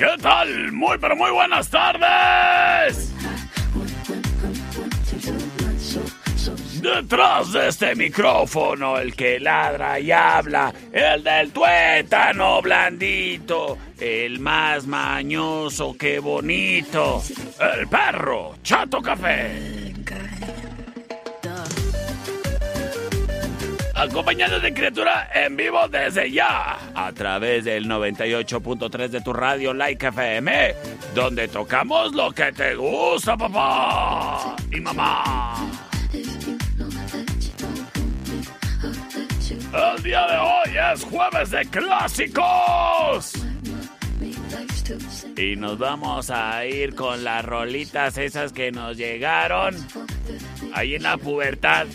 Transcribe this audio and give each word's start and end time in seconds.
¿Qué 0.00 0.16
tal? 0.22 0.72
Muy, 0.72 0.96
pero 0.96 1.14
muy 1.14 1.30
buenas 1.30 1.68
tardes. 1.68 3.12
Detrás 6.80 7.52
de 7.52 7.68
este 7.68 7.94
micrófono, 7.94 8.96
el 8.96 9.14
que 9.14 9.38
ladra 9.38 10.00
y 10.00 10.10
habla, 10.10 10.72
el 10.90 11.22
del 11.22 11.52
tuétano 11.52 12.62
blandito, 12.62 13.76
el 13.98 14.40
más 14.40 14.86
mañoso 14.86 15.94
que 15.98 16.18
bonito, 16.18 17.22
el 17.78 17.86
perro 17.86 18.54
Chato 18.62 19.02
Café. 19.02 19.79
Acompañado 24.00 24.58
de 24.60 24.72
criatura 24.72 25.28
en 25.34 25.58
vivo 25.58 25.86
desde 25.88 26.30
ya, 26.30 26.78
a 26.94 27.12
través 27.12 27.66
del 27.66 27.84
98.3 27.84 29.08
de 29.08 29.20
tu 29.20 29.34
radio 29.34 29.74
Like 29.74 30.06
FM, 30.06 30.74
donde 31.14 31.48
tocamos 31.48 32.14
lo 32.14 32.32
que 32.32 32.50
te 32.50 32.74
gusta, 32.76 33.36
papá 33.36 34.56
y 34.72 34.80
mamá. 34.80 35.54
El 39.74 40.02
día 40.02 40.26
de 40.28 40.38
hoy 40.38 40.94
es 40.94 41.04
jueves 41.04 41.50
de 41.50 41.66
clásicos. 41.66 43.34
Y 45.36 45.56
nos 45.56 45.78
vamos 45.78 46.30
a 46.30 46.64
ir 46.64 46.94
con 46.94 47.22
las 47.22 47.44
rolitas 47.44 48.16
esas 48.16 48.54
que 48.54 48.72
nos 48.72 48.96
llegaron 48.96 49.76
ahí 50.72 50.94
en 50.94 51.02
la 51.02 51.18
pubertad. 51.18 51.86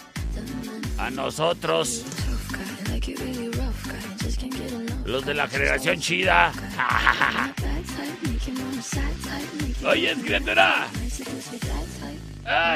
A 0.97 1.09
nosotros. 1.09 2.05
Los 5.05 5.25
de 5.25 5.33
la 5.33 5.47
generación 5.47 5.99
chida. 5.99 6.51
Oye, 9.85 10.15
criatura. 10.23 10.87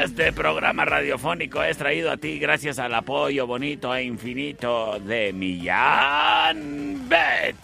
Este 0.03 0.33
programa 0.33 0.83
radiofónico 0.85 1.61
es 1.63 1.77
traído 1.77 2.11
a 2.11 2.17
ti 2.17 2.39
gracias 2.39 2.79
al 2.79 2.93
apoyo 2.95 3.45
bonito 3.45 3.93
e 3.95 4.03
infinito 4.03 4.99
de 4.99 5.31
Millán 5.31 7.07
Bet. 7.07 7.55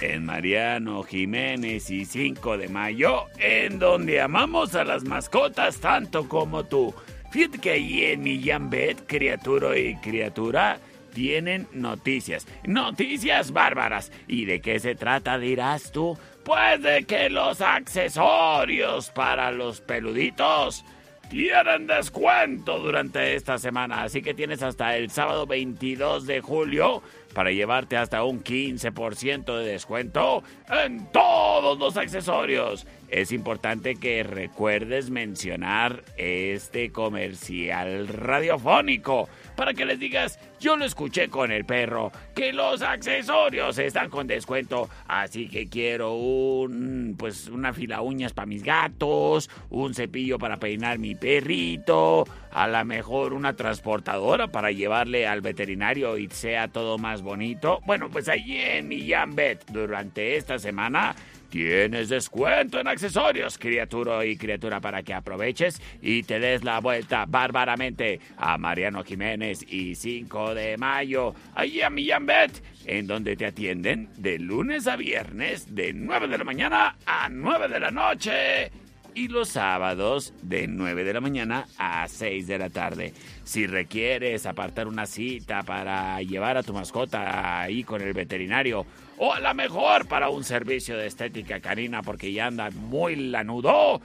En 0.00 0.24
Mariano 0.24 1.02
Jiménez 1.02 1.90
y 1.90 2.04
5 2.04 2.56
de 2.56 2.68
Mayo, 2.68 3.24
en 3.38 3.80
donde 3.80 4.20
amamos 4.20 4.76
a 4.76 4.84
las 4.84 5.02
mascotas 5.02 5.78
tanto 5.78 6.28
como 6.28 6.64
tú. 6.64 6.94
Fíjate 7.30 7.58
que 7.58 7.70
ahí 7.70 8.04
en 8.04 8.22
Millán 8.22 8.70
Bet, 8.70 9.06
criatura 9.06 9.76
y 9.76 9.96
criatura, 9.96 10.78
tienen 11.12 11.66
noticias. 11.72 12.46
Noticias 12.64 13.52
bárbaras. 13.52 14.12
¿Y 14.26 14.44
de 14.44 14.60
qué 14.60 14.78
se 14.78 14.94
trata, 14.94 15.38
dirás 15.38 15.92
tú? 15.92 16.16
Pues 16.44 16.82
de 16.82 17.04
que 17.04 17.28
los 17.28 17.60
accesorios 17.60 19.10
para 19.10 19.50
los 19.50 19.80
peluditos 19.80 20.84
tienen 21.28 21.86
descuento 21.86 22.78
durante 22.78 23.34
esta 23.34 23.58
semana. 23.58 24.02
Así 24.04 24.22
que 24.22 24.34
tienes 24.34 24.62
hasta 24.62 24.96
el 24.96 25.10
sábado 25.10 25.46
22 25.46 26.26
de 26.26 26.40
julio 26.40 27.02
para 27.34 27.50
llevarte 27.50 27.96
hasta 27.96 28.24
un 28.24 28.42
15% 28.42 29.58
de 29.58 29.64
descuento 29.64 30.42
en 30.70 31.10
todos 31.12 31.78
los 31.78 31.96
accesorios. 31.96 32.86
Es 33.08 33.32
importante 33.32 33.96
que 33.96 34.22
recuerdes 34.22 35.10
mencionar 35.10 36.04
este 36.16 36.92
comercial 36.92 38.06
radiofónico 38.08 39.28
para 39.56 39.74
que 39.74 39.86
les 39.86 39.98
digas, 39.98 40.38
yo 40.60 40.76
lo 40.76 40.84
escuché 40.84 41.28
con 41.28 41.50
el 41.50 41.64
perro, 41.64 42.12
que 42.34 42.52
los 42.52 42.82
accesorios 42.82 43.78
están 43.78 44.10
con 44.10 44.26
descuento, 44.26 44.88
así 45.08 45.48
que 45.48 45.68
quiero 45.68 46.14
un, 46.14 47.16
pues 47.18 47.48
una 47.48 47.72
fila 47.72 48.02
uñas 48.02 48.32
para 48.32 48.46
mis 48.46 48.62
gatos, 48.62 49.50
un 49.70 49.94
cepillo 49.94 50.38
para 50.38 50.58
peinar 50.58 50.98
mi 50.98 51.14
perrito, 51.14 52.24
a 52.52 52.68
lo 52.68 52.84
mejor 52.84 53.32
una 53.32 53.54
transportadora 53.54 54.48
para 54.48 54.70
llevarle 54.70 55.26
al 55.26 55.40
veterinario 55.40 56.18
y 56.18 56.28
sea 56.28 56.68
todo 56.68 56.98
más 56.98 57.22
bonito. 57.22 57.80
Bueno, 57.86 58.10
pues 58.10 58.28
allí 58.28 58.58
en 58.58 58.88
mi 58.88 59.08
Bet 59.34 59.64
durante 59.70 60.36
esta 60.36 60.58
semana 60.58 61.16
Tienes 61.50 62.10
descuento 62.10 62.78
en 62.78 62.88
accesorios, 62.88 63.56
criatura 63.56 64.24
y 64.26 64.36
criatura, 64.36 64.80
para 64.80 65.02
que 65.02 65.14
aproveches 65.14 65.80
y 66.02 66.22
te 66.22 66.38
des 66.38 66.62
la 66.62 66.80
vuelta 66.80 67.24
bárbaramente 67.26 68.20
a 68.36 68.58
Mariano 68.58 69.02
Jiménez 69.02 69.64
y 69.66 69.94
5 69.94 70.54
de 70.54 70.76
mayo, 70.76 71.34
allí 71.54 71.80
a 71.80 71.88
Millambet, 71.88 72.62
en 72.84 73.06
donde 73.06 73.34
te 73.36 73.46
atienden 73.46 74.10
de 74.18 74.38
lunes 74.38 74.86
a 74.86 74.96
viernes, 74.96 75.74
de 75.74 75.94
9 75.94 76.28
de 76.28 76.38
la 76.38 76.44
mañana 76.44 76.96
a 77.06 77.28
9 77.30 77.68
de 77.68 77.80
la 77.80 77.90
noche 77.90 78.70
y 79.18 79.26
los 79.26 79.48
sábados 79.48 80.32
de 80.42 80.68
9 80.68 81.02
de 81.02 81.12
la 81.12 81.20
mañana 81.20 81.66
a 81.76 82.06
6 82.06 82.46
de 82.46 82.56
la 82.56 82.70
tarde. 82.70 83.12
Si 83.42 83.66
requieres 83.66 84.46
apartar 84.46 84.86
una 84.86 85.06
cita 85.06 85.64
para 85.64 86.22
llevar 86.22 86.56
a 86.56 86.62
tu 86.62 86.72
mascota 86.72 87.62
ahí 87.62 87.82
con 87.82 88.00
el 88.00 88.12
veterinario 88.12 88.86
o 89.16 89.34
a 89.34 89.40
lo 89.40 89.52
mejor 89.54 90.06
para 90.06 90.28
un 90.28 90.44
servicio 90.44 90.96
de 90.96 91.08
estética 91.08 91.58
canina 91.58 92.00
porque 92.02 92.32
ya 92.32 92.46
anda 92.46 92.70
muy 92.70 93.16
lanudo, 93.16 94.00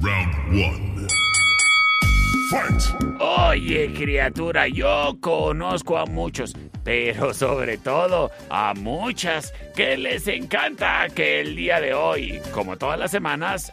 Round 0.00 0.34
1. 0.52 1.06
Fight. 2.50 3.20
Oye, 3.20 3.92
criatura, 3.94 4.68
yo 4.68 5.16
conozco 5.20 5.96
a 5.96 6.06
muchos. 6.06 6.54
Pero 6.84 7.34
sobre 7.34 7.78
todo 7.78 8.30
a 8.50 8.74
muchas 8.74 9.52
que 9.74 9.96
les 9.96 10.28
encanta 10.28 11.06
que 11.14 11.40
el 11.40 11.56
día 11.56 11.80
de 11.80 11.94
hoy, 11.94 12.40
como 12.52 12.76
todas 12.76 12.98
las 12.98 13.10
semanas, 13.10 13.72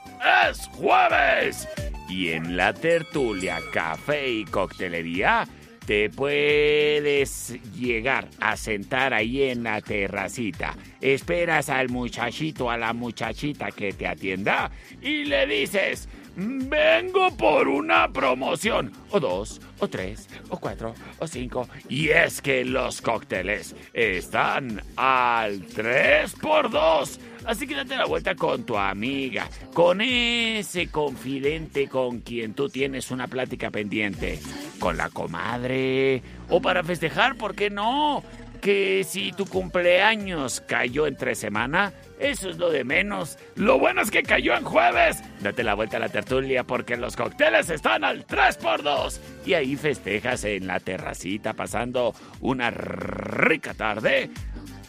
es 0.50 0.68
jueves. 0.74 1.68
Y 2.10 2.30
en 2.30 2.58
la 2.58 2.74
tertulia, 2.74 3.60
café 3.72 4.30
y 4.30 4.46
coctelería, 4.46 5.48
te 5.86 6.10
puedes 6.10 7.58
llegar 7.74 8.28
a 8.40 8.56
sentar 8.56 9.14
ahí 9.14 9.44
en 9.44 9.64
la 9.64 9.81
terracita. 9.81 10.75
Esperas 11.00 11.69
al 11.69 11.90
muchachito, 11.90 12.69
a 12.69 12.78
la 12.78 12.94
muchachita 12.94 13.72
que 13.72 13.92
te 13.94 14.07
atienda 14.07 14.72
y 15.02 15.25
le 15.25 15.48
dices, 15.48 16.07
vengo 16.36 17.36
por 17.38 17.68
una 17.68 18.12
promoción. 18.12 18.92
O 19.10 19.19
dos, 19.19 19.62
o 19.80 19.88
tres, 19.88 20.28
o 20.50 20.57
cuatro, 20.57 20.94
o 21.19 21.28
cinco. 21.28 21.68
Y 21.89 22.10
es 22.10 22.42
que 22.42 22.63
los 22.66 23.01
cócteles 23.01 23.75
están 23.94 24.81
al 24.95 25.66
3 25.66 26.33
por 26.42 26.69
2 26.69 27.19
Así 27.45 27.66
que 27.66 27.75
date 27.75 27.95
la 27.95 28.06
vuelta 28.06 28.36
con 28.36 28.63
tu 28.66 28.78
amiga, 28.78 29.48
con 29.74 30.00
ese 30.01 30.88
confidente 30.89 31.88
con 31.88 32.19
quien 32.19 32.54
tú 32.54 32.69
tienes 32.69 33.10
una 33.10 33.28
plática 33.28 33.72
pendiente, 33.72 34.39
con 34.80 34.95
la 34.95 35.10
comadre, 35.10 36.22
o 36.50 36.62
para 36.62 36.83
festejar, 36.83 37.36
¿por 37.38 37.56
qué 37.56 37.72
no? 37.72 38.24
Que 38.62 39.04
si 39.04 39.31
tu 39.31 39.48
cumpleaños 39.48 40.62
cayó 40.62 41.07
entre 41.07 41.33
semana, 41.33 41.94
eso 42.21 42.50
es 42.50 42.57
lo 42.57 42.69
de 42.69 42.83
menos. 42.83 43.38
Lo 43.56 43.79
bueno 43.79 44.01
es 44.01 44.12
que 44.12 44.23
cayó 44.23 44.56
en 44.56 44.63
jueves. 44.63 45.23
Date 45.41 45.63
la 45.63 45.73
vuelta 45.73 45.97
a 45.97 46.00
la 46.00 46.09
tertulia 46.09 46.63
porque 46.63 46.95
los 46.95 47.15
cócteles 47.15 47.69
están 47.69 48.03
al 48.03 48.25
3x2. 48.27 49.19
Y 49.45 49.53
ahí 49.56 49.75
festejas 49.75 50.44
en 50.44 50.68
la 50.68 50.79
terracita 50.79 51.53
pasando 51.53 52.13
una 52.39 52.69
rica 52.69 53.73
tarde 53.73 54.29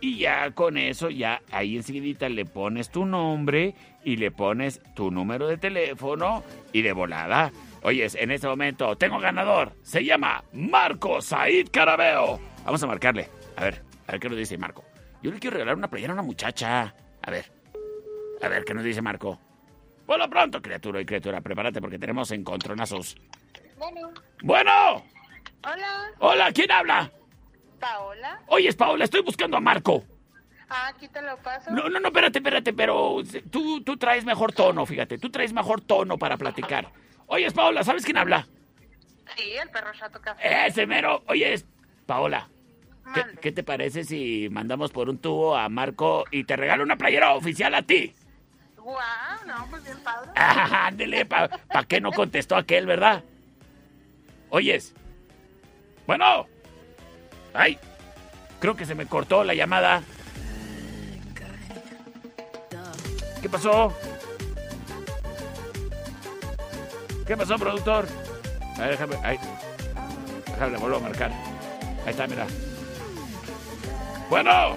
y 0.00 0.18
ya 0.18 0.52
con 0.52 0.76
eso, 0.76 1.10
ya 1.10 1.42
ahí 1.50 1.76
enseguida 1.76 2.28
le 2.28 2.44
pones 2.44 2.90
tu 2.90 3.04
nombre 3.04 3.74
y 4.04 4.14
le 4.16 4.30
pones 4.30 4.80
tu 4.94 5.10
número 5.10 5.48
de 5.48 5.58
teléfono 5.58 6.44
y 6.72 6.82
de 6.82 6.92
volada. 6.92 7.50
Oyes, 7.82 8.14
en 8.14 8.30
este 8.30 8.46
momento 8.46 8.96
tengo 8.96 9.18
ganador. 9.18 9.72
Se 9.82 10.04
llama 10.04 10.44
Marco 10.52 11.20
Said 11.20 11.68
Carabeo. 11.70 12.38
Vamos 12.64 12.82
a 12.82 12.86
marcarle. 12.86 13.28
A 13.56 13.64
ver, 13.64 13.82
a 14.08 14.12
ver 14.12 14.20
qué 14.20 14.28
nos 14.28 14.38
dice 14.38 14.56
Marco. 14.58 14.84
Yo 15.22 15.30
le 15.30 15.38
quiero 15.38 15.54
regalar 15.54 15.76
una 15.76 15.88
playera 15.88 16.12
a 16.12 16.14
una 16.14 16.22
muchacha. 16.22 16.94
A 17.22 17.30
ver, 17.30 17.52
a 18.42 18.48
ver 18.48 18.64
qué 18.64 18.72
nos 18.72 18.82
dice 18.82 19.02
Marco. 19.02 19.38
Hola 20.06 20.26
pronto, 20.28 20.62
criatura 20.62 21.00
y 21.00 21.04
criatura. 21.04 21.42
Prepárate 21.42 21.80
porque 21.80 21.98
tenemos 21.98 22.30
encontronazos. 22.30 23.16
Bueno. 23.76 24.12
Bueno. 24.42 25.04
Hola. 25.62 26.10
Hola, 26.20 26.52
¿quién 26.52 26.72
habla? 26.72 27.12
Paola. 27.78 28.40
Oye, 28.46 28.72
Paola, 28.72 29.04
estoy 29.04 29.20
buscando 29.20 29.58
a 29.58 29.60
Marco. 29.60 30.04
Ah, 30.70 30.88
aquí 30.88 31.08
te 31.08 31.20
lo 31.20 31.36
paso. 31.38 31.70
No, 31.70 31.88
no, 31.90 32.00
no, 32.00 32.08
espérate, 32.08 32.38
espérate, 32.38 32.72
pero 32.72 33.22
tú, 33.50 33.82
tú 33.82 33.96
traes 33.98 34.24
mejor 34.24 34.52
tono, 34.52 34.86
fíjate. 34.86 35.18
Tú 35.18 35.30
traes 35.30 35.52
mejor 35.52 35.82
tono 35.82 36.16
para 36.16 36.38
platicar. 36.38 36.90
Oye, 37.26 37.50
Paola, 37.50 37.84
¿sabes 37.84 38.04
quién 38.04 38.16
habla? 38.16 38.46
Sí, 39.36 39.52
el 39.62 39.68
perro 39.68 39.92
chato 39.92 40.20
café. 40.20 40.66
Ese 40.66 40.86
mero. 40.86 41.22
Oye, 41.26 41.62
Paola. 42.06 42.48
¿Qué, 43.14 43.24
¿Qué, 43.40 43.52
te 43.52 43.62
parece 43.62 44.04
si 44.04 44.48
mandamos 44.50 44.90
por 44.90 45.08
un 45.08 45.18
tubo 45.18 45.56
a 45.56 45.68
Marco 45.68 46.24
y 46.30 46.44
te 46.44 46.56
regalo 46.56 46.82
una 46.82 46.96
playera 46.96 47.34
oficial 47.34 47.74
a 47.74 47.82
ti? 47.82 48.14
Guau, 48.76 49.46
no, 49.46 49.66
pues 49.68 49.84
bien 49.84 49.98
padre. 50.02 50.30
Ah, 50.34 50.86
ándele, 50.86 51.26
¿para 51.26 51.48
pa 51.48 51.84
qué 51.84 52.00
no 52.00 52.10
contestó 52.10 52.56
aquel, 52.56 52.86
verdad? 52.86 53.22
Oyes. 54.50 54.94
Bueno. 56.06 56.46
Ay, 57.52 57.78
creo 58.60 58.76
que 58.76 58.86
se 58.86 58.94
me 58.94 59.06
cortó 59.06 59.44
la 59.44 59.54
llamada. 59.54 60.02
¿Qué 63.42 63.48
pasó? 63.48 63.94
¿Qué 67.26 67.36
pasó, 67.36 67.58
productor? 67.58 68.06
A 68.76 68.80
ver, 68.80 68.90
déjame, 68.92 69.16
ahí. 69.22 69.38
Déjame, 70.46 70.78
vuelvo 70.78 70.96
a 70.96 71.00
marcar. 71.00 71.30
Ahí 72.04 72.10
está, 72.10 72.26
mira. 72.26 72.46
Bueno. 74.28 74.76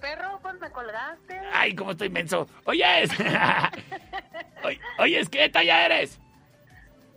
Perro, 0.00 0.38
pues 0.42 0.60
me 0.60 0.70
colgaste. 0.70 1.40
Ay, 1.52 1.74
cómo 1.74 1.90
estoy 1.90 2.06
inmenso. 2.06 2.46
Oyes. 2.64 3.10
Oye, 4.64 4.80
oyes, 4.98 5.28
¿qué 5.28 5.48
talla 5.48 5.86
eres? 5.86 6.20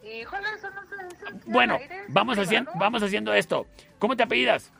Híjole, 0.03 0.47
eso 0.55 0.69
no 0.71 0.81
se 0.87 1.03
dice. 1.03 1.25
Bueno, 1.45 1.79
vamos 2.07 2.37
haciendo, 2.37 2.71
vamos 2.75 3.03
haciendo 3.03 3.33
esto. 3.33 3.67
¿Cómo 3.99 4.15
te 4.15 4.23
apellidas? 4.23 4.71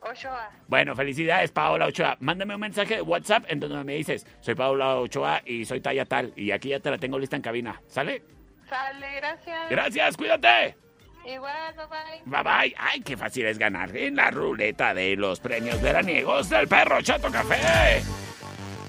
Ochoa. 0.00 0.50
Bueno, 0.68 0.94
felicidades, 0.96 1.52
Paola 1.52 1.86
Ochoa. 1.86 2.16
Mándame 2.20 2.54
un 2.54 2.60
mensaje 2.60 2.96
de 2.96 3.02
WhatsApp 3.02 3.44
en 3.48 3.60
donde 3.60 3.84
me 3.84 3.94
dices, 3.94 4.26
soy 4.40 4.54
Paola 4.54 4.96
Ochoa 4.96 5.42
y 5.44 5.64
soy 5.64 5.80
talla 5.80 6.04
tal. 6.04 6.32
Y 6.36 6.50
aquí 6.50 6.70
ya 6.70 6.80
te 6.80 6.90
la 6.90 6.98
tengo 6.98 7.18
lista 7.18 7.36
en 7.36 7.42
cabina. 7.42 7.80
¿Sale? 7.86 8.22
Sale, 8.68 9.16
gracias. 9.16 9.70
Gracias, 9.70 10.16
cuídate. 10.16 10.76
Igual, 11.24 11.74
bye 11.76 11.86
bye. 11.86 12.22
Bye 12.24 12.42
bye. 12.42 12.74
Ay, 12.78 13.00
qué 13.00 13.16
fácil 13.16 13.46
es 13.46 13.58
ganar 13.58 13.96
en 13.96 14.16
la 14.16 14.30
ruleta 14.30 14.92
de 14.94 15.16
los 15.16 15.40
premios 15.40 15.80
veraniegos 15.80 16.48
del 16.48 16.68
perro 16.68 17.00
Chato 17.02 17.30
Café. 17.30 18.02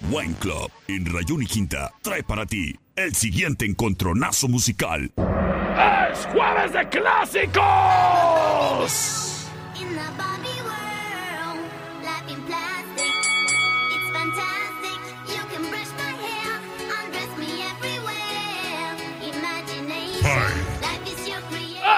Wine 0.09 0.35
Club 0.39 0.71
en 0.87 1.05
Rayón 1.05 1.43
y 1.43 1.45
Quinta 1.45 1.91
trae 2.01 2.23
para 2.23 2.45
ti 2.45 2.77
el 2.95 3.15
siguiente 3.15 3.65
encontronazo 3.65 4.47
musical. 4.47 5.11
¡Es 6.11 6.25
jueves 6.27 6.73
de 6.73 6.87
clásicos! 6.89 7.63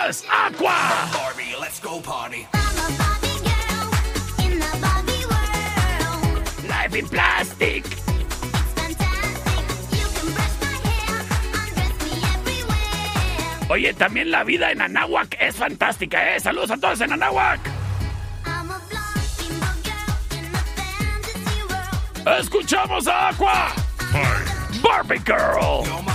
Aqua. 0.06 1.10
Barbie, 1.14 1.56
let's 1.60 1.80
go 1.80 2.00
party. 2.00 2.48
Life 6.68 6.96
in 6.96 7.08
plastic. 7.08 7.84
Oye, 13.68 13.94
también 13.96 14.30
la 14.30 14.44
vida 14.44 14.72
en 14.72 14.82
Anáhuac 14.82 15.38
es 15.40 15.56
fantástica, 15.56 16.36
¿eh? 16.36 16.40
Saludos 16.40 16.70
a 16.70 16.78
todos 16.78 17.02
en 17.02 17.14
Anáhuac. 17.14 17.60
Escuchamos 22.40 23.08
a 23.08 23.30
Aqua. 23.30 23.74
Barbie 24.84 25.20
Girl. 25.26 26.15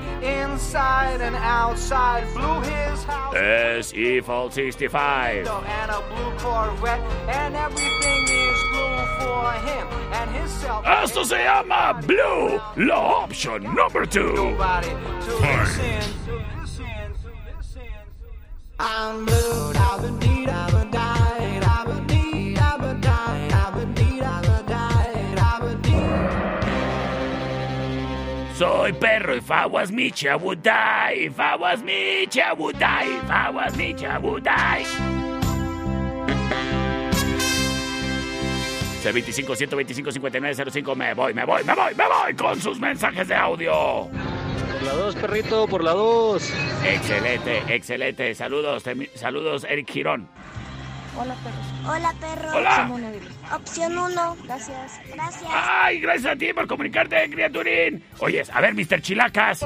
inside 0.23 1.21
and 1.21 1.35
outside. 1.35 2.23
Blue 2.33 2.61
his 2.61 3.03
house. 3.03 3.35
Es 3.35 3.93
Evil 3.93 4.49
65. 4.49 5.47
And 5.47 5.91
a 5.91 6.01
blue 6.09 6.31
Corvette, 6.37 7.01
and 7.27 7.55
everything 7.55 8.23
is 8.23 8.59
blue 8.71 9.05
for 9.19 9.51
him 9.67 9.87
and 10.13 10.29
himself. 10.31 10.85
Esto 10.85 11.23
se 11.23 11.43
llama 11.43 11.93
Blue, 12.05 12.59
la 12.77 13.23
opción 13.23 13.63
number 13.75 14.05
two. 14.05 14.33
Nobody 14.33 14.89
to 14.89 14.95
listen, 14.95 16.01
to 16.25 16.35
listen, 16.59 16.85
to 17.21 17.31
listen. 17.57 17.81
I'm 18.79 19.25
blue, 19.25 19.73
I've 19.75 20.01
been 20.01 20.49
I've 20.49 20.71
been 20.71 20.91
died, 20.91 21.40
I 32.37 32.53
would 32.53 32.77
die. 32.77 33.05
If 33.07 33.29
I 33.31 33.49
was 33.49 33.75
Mitch, 33.75 34.03
I 34.03 34.19
would 34.19 34.43
die. 34.43 34.83
C25 39.01 39.49
125 39.49 40.13
5905 40.13 40.95
me 40.95 41.13
voy, 41.15 41.33
me 41.33 41.43
voy, 41.43 41.63
me 41.63 41.73
voy, 41.73 41.95
me 41.95 42.05
voy 42.05 42.35
con 42.35 42.61
sus 42.61 42.79
mensajes 42.79 43.27
de 43.27 43.33
audio. 43.33 44.07
Por 44.11 44.83
la 44.83 44.93
2, 44.93 45.15
perrito, 45.15 45.67
por 45.67 45.83
la 45.83 45.93
2. 45.93 46.53
Excelente, 46.85 47.63
excelente. 47.67 48.35
Saludos, 48.35 48.83
saludos, 49.15 49.65
Eric 49.67 49.89
Girón. 49.89 50.27
Hola, 51.19 51.35
perro. 51.43 51.91
Hola, 51.93 52.13
perro. 52.19 52.57
Hola. 52.57 52.89
Opción 53.53 53.97
1. 53.97 54.37
Gracias. 54.45 54.99
Gracias. 55.13 55.51
Ay, 55.53 55.99
gracias 55.99 56.33
a 56.33 56.35
ti 56.37 56.53
por 56.53 56.67
comunicarte, 56.67 57.29
criaturín. 57.29 58.01
Oyes, 58.19 58.49
a 58.49 58.61
ver, 58.61 58.73
Mr. 58.73 59.01
Chilacas. 59.01 59.65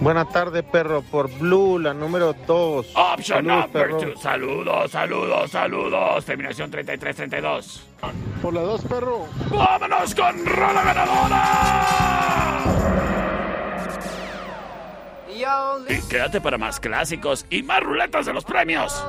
Buenas 0.00 0.30
tardes, 0.30 0.62
perro. 0.64 1.02
Por 1.02 1.30
Blue, 1.38 1.78
la 1.78 1.92
número 1.92 2.32
2. 2.32 2.92
Option 2.94 3.46
number 3.46 3.90
two. 3.98 4.16
Saludos, 4.16 4.90
saludos, 4.90 5.50
saludos. 5.50 6.24
Terminación 6.24 6.70
3332. 6.70 7.86
Por 8.40 8.54
la 8.54 8.62
2, 8.62 8.82
perro. 8.84 9.26
¡Vámonos 9.50 10.14
con 10.14 10.46
Rola 10.46 10.82
Ganadora! 10.82 12.30
Y 15.88 16.00
quédate 16.08 16.40
para 16.40 16.58
más 16.58 16.78
clásicos 16.78 17.46
y 17.48 17.62
más 17.62 17.80
ruletas 17.80 18.26
de 18.26 18.32
los 18.34 18.44
premios. 18.44 19.02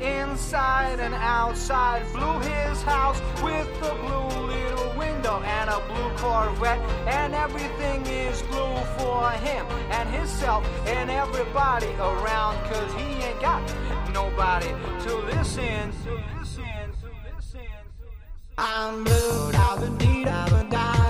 Inside 0.00 0.98
and 0.98 1.14
outside. 1.14 2.02
Blue 2.14 2.38
his 2.38 2.82
house 2.84 3.20
with 3.42 3.68
blue 3.80 4.46
little 4.46 4.98
window 4.98 5.42
and 5.44 5.68
a 5.68 5.78
blue 5.80 6.10
Corvette. 6.16 6.80
And 7.06 7.34
everything 7.34 8.06
is 8.06 8.40
blue 8.42 8.76
for 8.96 9.30
him 9.44 9.66
and 9.90 10.08
himself 10.08 10.64
and 10.86 11.10
everybody 11.10 11.92
around. 11.98 12.56
Cause 12.64 12.90
he 12.94 13.22
ain't 13.22 13.40
got 13.42 13.60
nobody 14.14 14.68
to 15.04 15.16
listen, 15.18 15.92
to. 16.04 16.39
I'm 18.62 19.04
blue, 19.04 19.50
I've 19.54 19.80
been 19.80 19.96
deed, 19.96 20.28
I've 20.28 20.50
been 20.50 20.68
died, 20.68 21.09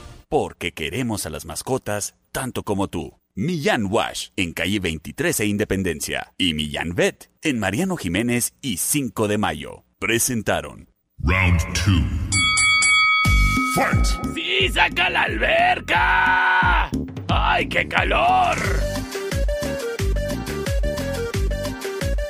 Porque 0.31 0.71
queremos 0.71 1.25
a 1.25 1.29
las 1.29 1.43
mascotas 1.43 2.15
tanto 2.31 2.63
como 2.63 2.87
tú. 2.87 3.19
Millán 3.35 3.87
Wash 3.91 4.29
en 4.37 4.53
calle 4.53 4.79
23 4.79 5.41
e 5.41 5.45
Independencia 5.45 6.31
y 6.37 6.53
Millán 6.53 6.95
Vet 6.95 7.29
en 7.41 7.59
Mariano 7.59 7.97
Jiménez 7.97 8.53
y 8.61 8.77
5 8.77 9.27
de 9.27 9.37
Mayo. 9.37 9.83
Presentaron 9.99 10.87
Round 11.19 11.59
2. 11.59 11.85
Fight. 13.75 14.05
¡Sí, 14.33 14.69
saca 14.69 15.09
la 15.09 15.23
alberca! 15.23 16.89
¡Ay, 17.27 17.67
qué 17.67 17.89
calor! 17.89 18.57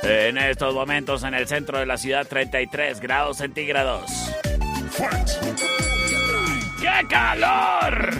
En 0.02 0.38
estos 0.38 0.74
momentos 0.74 1.22
en 1.22 1.34
el 1.34 1.46
centro 1.46 1.78
de 1.78 1.86
la 1.86 1.96
ciudad 1.96 2.26
33 2.26 2.98
grados 2.98 3.36
centígrados. 3.36 4.10
Fight. 4.90 5.71
¡Qué 6.82 7.06
calor! 7.06 8.10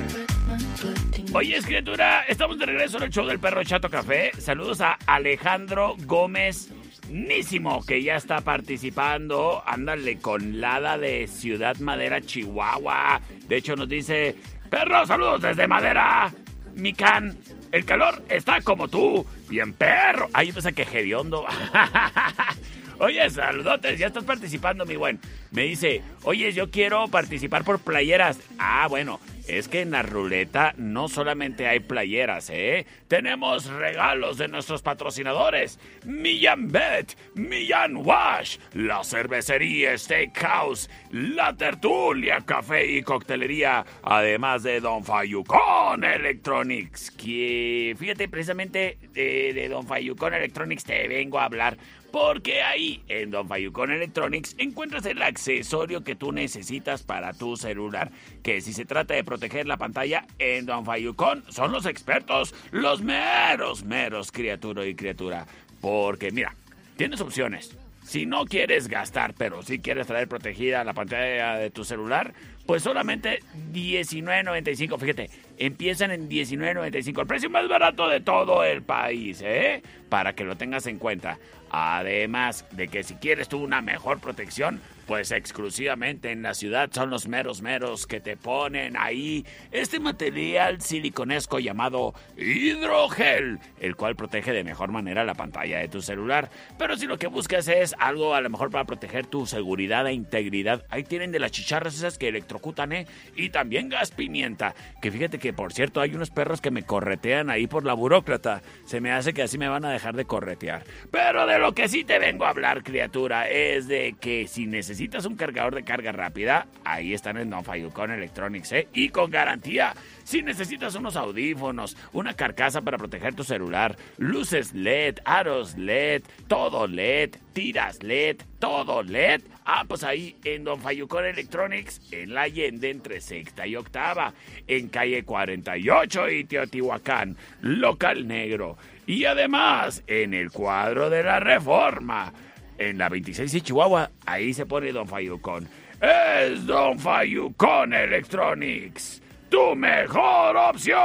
Oye, 1.34 1.60
criatura, 1.62 2.22
estamos 2.28 2.56
de 2.60 2.66
regreso 2.66 2.98
en 2.98 3.02
el 3.02 3.10
show 3.10 3.26
del 3.26 3.40
perro 3.40 3.64
Chato 3.64 3.90
Café. 3.90 4.30
Saludos 4.38 4.80
a 4.80 4.98
Alejandro 5.04 5.96
Gómez 6.04 6.70
Nísimo, 7.10 7.84
que 7.84 8.04
ya 8.04 8.14
está 8.14 8.40
participando. 8.42 9.64
Ándale 9.66 10.18
con 10.18 10.60
Lada 10.60 10.96
de 10.96 11.26
Ciudad 11.26 11.76
Madera, 11.78 12.20
Chihuahua. 12.20 13.20
De 13.48 13.56
hecho, 13.56 13.74
nos 13.74 13.88
dice: 13.88 14.36
Perro, 14.70 15.04
saludos 15.06 15.42
desde 15.42 15.66
Madera. 15.66 16.32
Mican, 16.76 17.36
el 17.72 17.84
calor 17.84 18.22
está 18.28 18.60
como 18.60 18.86
tú. 18.86 19.26
Bien, 19.48 19.72
perro. 19.72 20.28
Yo 20.40 20.54
pensé 20.54 20.72
que 20.72 20.82
hediondo. 20.82 21.44
Oye, 23.02 23.28
saludotes, 23.30 23.98
ya 23.98 24.06
estás 24.06 24.22
participando, 24.22 24.86
mi 24.86 24.94
buen. 24.94 25.18
Me 25.50 25.64
dice, 25.64 26.02
oye, 26.22 26.52
yo 26.52 26.70
quiero 26.70 27.08
participar 27.08 27.64
por 27.64 27.80
playeras. 27.80 28.38
Ah, 28.60 28.86
bueno, 28.88 29.18
es 29.48 29.66
que 29.66 29.80
en 29.80 29.90
la 29.90 30.02
ruleta 30.02 30.72
no 30.76 31.08
solamente 31.08 31.66
hay 31.66 31.80
playeras, 31.80 32.48
¿eh? 32.50 32.86
Tenemos 33.08 33.66
regalos 33.66 34.38
de 34.38 34.46
nuestros 34.46 34.82
patrocinadores. 34.82 35.80
Millán 36.04 36.70
Bet, 36.70 37.16
Millán 37.34 37.96
Wash, 37.96 38.58
la 38.74 39.02
cervecería 39.02 39.98
Steakhouse, 39.98 40.88
la 41.10 41.56
tertulia, 41.56 42.42
café 42.46 42.86
y 42.86 43.02
coctelería, 43.02 43.84
además 44.04 44.62
de 44.62 44.78
Don 44.78 45.04
Fayucón 45.04 46.04
Electronics. 46.04 47.10
Que 47.10 47.96
fíjate, 47.98 48.28
precisamente 48.28 48.96
de, 49.12 49.52
de 49.54 49.68
Don 49.68 49.88
Fayucón 49.88 50.34
Electronics 50.34 50.84
te 50.84 51.08
vengo 51.08 51.40
a 51.40 51.46
hablar. 51.46 51.76
Porque 52.12 52.62
ahí, 52.62 53.02
en 53.08 53.30
Don 53.30 53.48
Fayucón 53.48 53.90
Electronics, 53.90 54.54
encuentras 54.58 55.06
el 55.06 55.22
accesorio 55.22 56.04
que 56.04 56.14
tú 56.14 56.30
necesitas 56.30 57.02
para 57.02 57.32
tu 57.32 57.56
celular. 57.56 58.10
Que 58.42 58.60
si 58.60 58.74
se 58.74 58.84
trata 58.84 59.14
de 59.14 59.24
proteger 59.24 59.66
la 59.66 59.78
pantalla, 59.78 60.26
en 60.38 60.66
Don 60.66 60.84
Fayucón 60.84 61.42
son 61.48 61.72
los 61.72 61.86
expertos, 61.86 62.54
los 62.70 63.00
meros, 63.00 63.84
meros 63.84 64.30
criatura 64.30 64.86
y 64.86 64.94
criatura. 64.94 65.46
Porque 65.80 66.30
mira, 66.30 66.54
tienes 66.96 67.22
opciones. 67.22 67.76
Si 68.04 68.26
no 68.26 68.44
quieres 68.44 68.88
gastar, 68.88 69.32
pero 69.32 69.62
si 69.62 69.78
quieres 69.78 70.06
traer 70.08 70.28
protegida 70.28 70.84
la 70.84 70.92
pantalla 70.92 71.54
de 71.54 71.70
tu 71.70 71.84
celular, 71.84 72.34
pues 72.66 72.82
solamente 72.82 73.40
19.95. 73.72 74.98
Fíjate, 74.98 75.30
empiezan 75.58 76.10
en 76.10 76.28
19.95, 76.28 77.20
el 77.20 77.26
precio 77.26 77.50
más 77.50 77.68
barato 77.68 78.08
de 78.08 78.20
todo 78.20 78.64
el 78.64 78.82
país, 78.82 79.42
¿eh? 79.44 79.82
Para 80.08 80.34
que 80.34 80.44
lo 80.44 80.56
tengas 80.56 80.86
en 80.86 80.98
cuenta. 80.98 81.38
Además 81.70 82.66
de 82.72 82.88
que 82.88 83.02
si 83.02 83.14
quieres 83.14 83.48
tú 83.48 83.58
una 83.58 83.80
mejor 83.80 84.20
protección, 84.20 84.80
pues 85.06 85.30
exclusivamente 85.32 86.30
en 86.30 86.42
la 86.42 86.54
ciudad 86.54 86.90
son 86.92 87.10
los 87.10 87.28
meros 87.28 87.62
meros 87.62 88.06
que 88.06 88.20
te 88.20 88.36
ponen 88.36 88.96
ahí 88.96 89.44
este 89.70 90.00
material 90.00 90.80
siliconesco 90.80 91.58
llamado 91.58 92.14
hidrogel, 92.36 93.58
el 93.80 93.96
cual 93.96 94.16
protege 94.16 94.52
de 94.52 94.64
mejor 94.64 94.90
manera 94.90 95.24
la 95.24 95.34
pantalla 95.34 95.78
de 95.78 95.88
tu 95.88 96.02
celular. 96.02 96.50
Pero 96.78 96.96
si 96.96 97.06
lo 97.06 97.18
que 97.18 97.26
buscas 97.26 97.68
es 97.68 97.94
algo 97.98 98.34
a 98.34 98.40
lo 98.40 98.50
mejor 98.50 98.70
para 98.70 98.84
proteger 98.84 99.26
tu 99.26 99.46
seguridad 99.46 100.06
e 100.06 100.12
integridad, 100.12 100.84
ahí 100.88 101.04
tienen 101.04 101.32
de 101.32 101.38
las 101.38 101.50
chicharras 101.50 101.94
esas 101.94 102.18
que 102.18 102.28
electrocutan, 102.28 102.92
¿eh? 102.92 103.06
Y 103.36 103.50
también 103.50 103.88
gas 103.88 104.10
pimienta, 104.10 104.74
que 105.00 105.10
fíjate 105.10 105.38
que 105.38 105.52
por 105.52 105.72
cierto 105.72 106.00
hay 106.00 106.14
unos 106.14 106.30
perros 106.30 106.60
que 106.60 106.70
me 106.70 106.84
corretean 106.84 107.50
ahí 107.50 107.66
por 107.66 107.84
la 107.84 107.94
burócrata. 107.94 108.62
Se 108.86 109.00
me 109.00 109.12
hace 109.12 109.34
que 109.34 109.42
así 109.42 109.58
me 109.58 109.68
van 109.68 109.84
a 109.84 109.90
dejar 109.90 110.14
de 110.14 110.24
corretear. 110.24 110.84
Pero 111.10 111.46
de 111.46 111.58
lo 111.58 111.74
que 111.74 111.88
sí 111.88 112.04
te 112.04 112.18
vengo 112.18 112.44
a 112.44 112.50
hablar, 112.50 112.82
criatura, 112.82 113.48
es 113.48 113.88
de 113.88 114.14
que 114.20 114.46
si 114.46 114.66
necesitas 114.66 115.01
un 115.24 115.36
cargador 115.36 115.74
de 115.74 115.84
carga 115.84 116.12
rápida, 116.12 116.66
ahí 116.84 117.12
están 117.12 117.36
en 117.36 117.50
Don 117.50 117.64
Fayucón 117.64 118.10
Electronics, 118.10 118.72
¿eh? 118.72 118.88
Y 118.92 119.08
con 119.08 119.30
garantía. 119.30 119.94
Si 120.24 120.42
necesitas 120.42 120.94
unos 120.94 121.16
audífonos, 121.16 121.96
una 122.12 122.34
carcasa 122.34 122.80
para 122.80 122.98
proteger 122.98 123.34
tu 123.34 123.44
celular, 123.44 123.96
luces 124.18 124.72
LED, 124.72 125.16
aros 125.24 125.76
LED, 125.76 126.22
todo 126.48 126.86
LED, 126.86 127.36
tiras 127.52 128.02
LED, 128.02 128.36
todo 128.58 129.02
LED. 129.02 129.42
Ah, 129.64 129.84
pues 129.86 130.02
ahí 130.02 130.36
en 130.44 130.64
Don 130.64 130.80
Fayucón 130.80 131.24
Electronics, 131.24 132.00
en 132.10 132.34
la 132.34 132.42
Allende 132.42 132.90
entre 132.90 133.20
sexta 133.20 133.66
y 133.66 133.76
octava, 133.76 134.32
en 134.66 134.88
calle 134.88 135.24
48 135.24 136.30
y 136.30 136.44
Teotihuacán, 136.44 137.36
local 137.60 138.26
negro. 138.26 138.76
Y 139.06 139.24
además, 139.24 140.02
en 140.06 140.34
el 140.34 140.50
cuadro 140.50 141.10
de 141.10 141.22
la 141.22 141.40
reforma, 141.40 142.32
en 142.78 142.98
la 142.98 143.08
26 143.08 143.54
y 143.54 143.60
Chihuahua, 143.60 144.10
ahí 144.26 144.54
se 144.54 144.66
pone 144.66 144.92
Don 144.92 145.08
Fayucón. 145.08 145.68
Es 146.00 146.66
Don 146.66 146.98
Fayucón 146.98 147.94
Electronics, 147.94 149.22
tu 149.48 149.74
mejor 149.76 150.56
opción. 150.56 151.02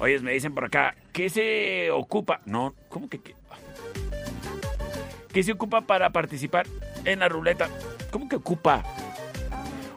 Oye, 0.00 0.20
me 0.20 0.32
dicen 0.32 0.54
por 0.54 0.64
acá, 0.66 0.94
¿qué 1.12 1.28
se 1.28 1.90
ocupa? 1.90 2.40
No, 2.44 2.74
¿cómo 2.88 3.08
que 3.08 3.18
qué? 3.18 3.34
¿Qué 5.32 5.42
se 5.42 5.52
ocupa 5.52 5.80
para 5.82 6.10
participar 6.10 6.66
en 7.04 7.20
la 7.20 7.28
ruleta? 7.28 7.68
¿Cómo 8.10 8.28
que 8.28 8.36
ocupa? 8.36 8.84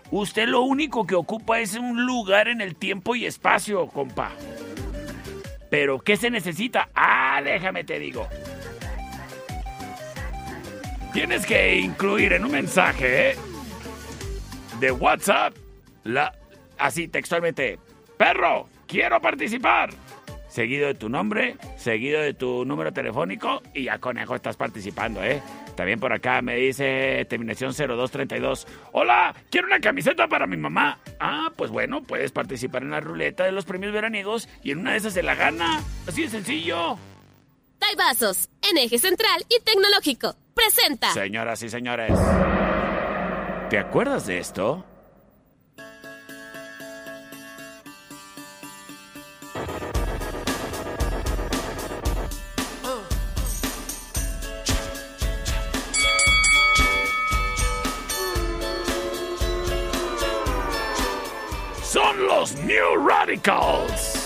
Usted 0.10 0.48
lo 0.48 0.62
único 0.62 1.06
que 1.06 1.16
ocupa 1.16 1.60
es 1.60 1.76
un 1.76 2.06
lugar 2.06 2.48
en 2.48 2.62
el 2.62 2.76
tiempo 2.76 3.16
y 3.16 3.26
espacio, 3.26 3.88
compa. 3.88 4.32
Pero 5.72 6.00
¿qué 6.00 6.18
se 6.18 6.30
necesita? 6.30 6.90
Ah, 6.94 7.42
déjame 7.42 7.86
te 7.86 7.98
digo. 7.98 8.28
Tienes 11.14 11.46
que 11.46 11.78
incluir 11.78 12.34
en 12.34 12.44
un 12.44 12.52
mensaje 12.52 13.32
¿eh? 13.32 13.36
de 14.82 14.92
WhatsApp 14.92 15.56
la 16.04 16.34
así 16.78 17.08
textualmente, 17.08 17.80
"Perro, 18.18 18.68
quiero 18.86 19.22
participar." 19.22 19.92
Seguido 20.50 20.88
de 20.88 20.96
tu 20.96 21.08
nombre, 21.08 21.56
seguido 21.78 22.20
de 22.20 22.34
tu 22.34 22.66
número 22.66 22.92
telefónico 22.92 23.62
y 23.74 23.84
ya 23.86 23.98
conejo 24.00 24.36
estás 24.36 24.58
participando, 24.58 25.24
¿eh? 25.24 25.42
También 25.76 26.00
por 26.00 26.14
acá 26.14 26.42
me 26.42 26.56
dice 26.56 27.26
terminación 27.30 27.74
0232. 27.74 28.68
Hola, 28.92 29.36
quiero 29.50 29.68
una 29.68 29.80
camiseta 29.80 30.28
para 30.28 30.48
mi 30.48 30.58
mamá. 30.58 31.00
Ah, 31.20 31.52
pues 31.56 31.72
bueno, 31.72 32.04
puedes 32.04 32.32
participar 32.32 32.84
en 32.84 32.92
la 32.92 33.00
ruleta 33.00 33.44
de 33.44 33.52
los 33.52 33.66
premios 33.66 33.94
veraniegos 33.94 34.48
y 34.64 34.72
en 34.72 34.80
una 34.80 34.92
de 34.92 34.98
esas 34.98 35.14
se 35.14 35.24
la 35.24 35.36
gana. 35.36 35.82
Así 36.08 36.24
de 36.24 36.30
sencillo. 36.30 36.98
Vasos, 37.98 38.50
en 38.70 38.78
eje 38.78 38.98
central 38.98 39.46
y 39.50 39.62
tecnológico. 39.64 40.36
Presenta. 40.54 41.12
Señoras 41.12 41.62
y 41.64 41.70
señores, 41.70 42.12
¿te 43.70 43.78
acuerdas 43.78 44.28
de 44.28 44.40
esto? 44.40 44.86
Son 62.42 62.58
los 62.58 62.64
New 62.66 63.08
Radicals. 63.08 64.21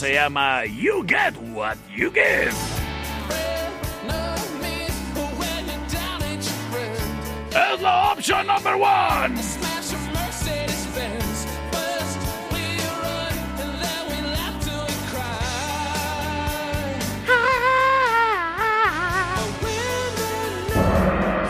Se 0.00 0.14
llama 0.14 0.64
You 0.64 1.04
Get 1.06 1.36
What 1.52 1.76
You 1.94 2.10
Give. 2.10 2.54
Es 7.50 7.80
la 7.82 8.12
opción 8.12 8.46
number 8.46 8.76
one. 8.76 9.36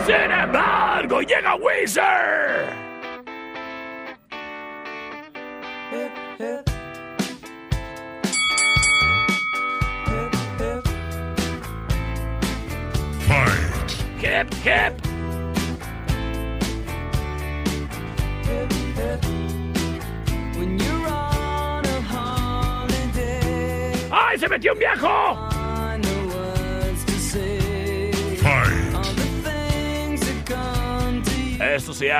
Sin 0.05 0.31
embargo, 0.31 1.21
llega 1.21 1.55
Weezer. 1.55 2.80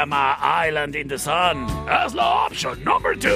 Llama 0.01 0.35
Island 0.67 0.95
in 0.95 1.07
the 1.07 1.17
Sun. 1.17 1.67
Es 1.87 2.15
la 2.15 2.45
opción 2.47 2.83
number 2.83 3.15
two. 3.15 3.29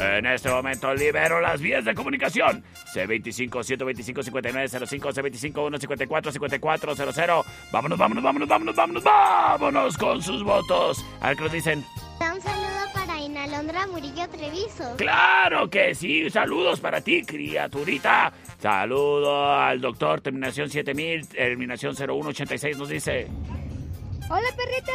En 0.00 0.26
este 0.26 0.50
momento 0.50 0.92
libero 0.92 1.40
las 1.40 1.60
vías 1.60 1.84
de 1.84 1.94
comunicación. 1.94 2.64
C25 2.92 3.62
125 3.62 4.22
5905 4.24 5.08
C25 5.12 5.78
154 5.78 6.32
5400. 6.32 7.46
Vámonos, 7.70 7.98
vámonos, 7.98 8.24
vámonos, 8.24 8.48
vámonos, 8.48 8.74
vámonos, 8.74 9.04
vámonos 9.04 9.96
con 9.96 10.20
sus 10.20 10.42
votos. 10.42 11.04
A 11.20 11.28
ver 11.28 11.36
qué 11.36 11.42
nos 11.44 11.52
dicen. 11.52 11.84
Inalondra 13.44 13.86
Murillo 13.86 14.28
Treviso. 14.28 14.96
Claro 14.98 15.70
que 15.70 15.94
sí, 15.94 16.28
saludos 16.28 16.78
para 16.78 17.00
ti, 17.00 17.22
criaturita. 17.22 18.30
Saludo 18.60 19.50
al 19.50 19.80
doctor 19.80 20.20
Terminación 20.20 20.68
7000, 20.68 21.28
Terminación 21.28 21.96
0186 21.96 22.76
nos 22.76 22.90
dice. 22.90 23.28
Hola, 24.28 24.48
perrito. 24.54 24.92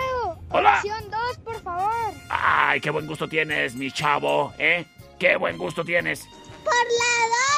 Hola. 0.49 0.75
Opción 0.75 1.10
2, 1.10 1.38
por 1.39 1.60
favor. 1.63 2.13
Ay, 2.29 2.79
qué 2.81 2.91
buen 2.91 3.08
gusto 3.08 3.27
tienes, 3.27 3.73
mi 3.73 3.91
chavo, 3.91 4.53
¿eh? 4.60 4.86
Qué 5.17 5.38
buen 5.38 5.58
gusto 5.58 5.84
tienes. 5.84 6.27
Por 6.63 6.73
la 6.73 7.15
2, 7.25 7.36
perro, 7.39 7.54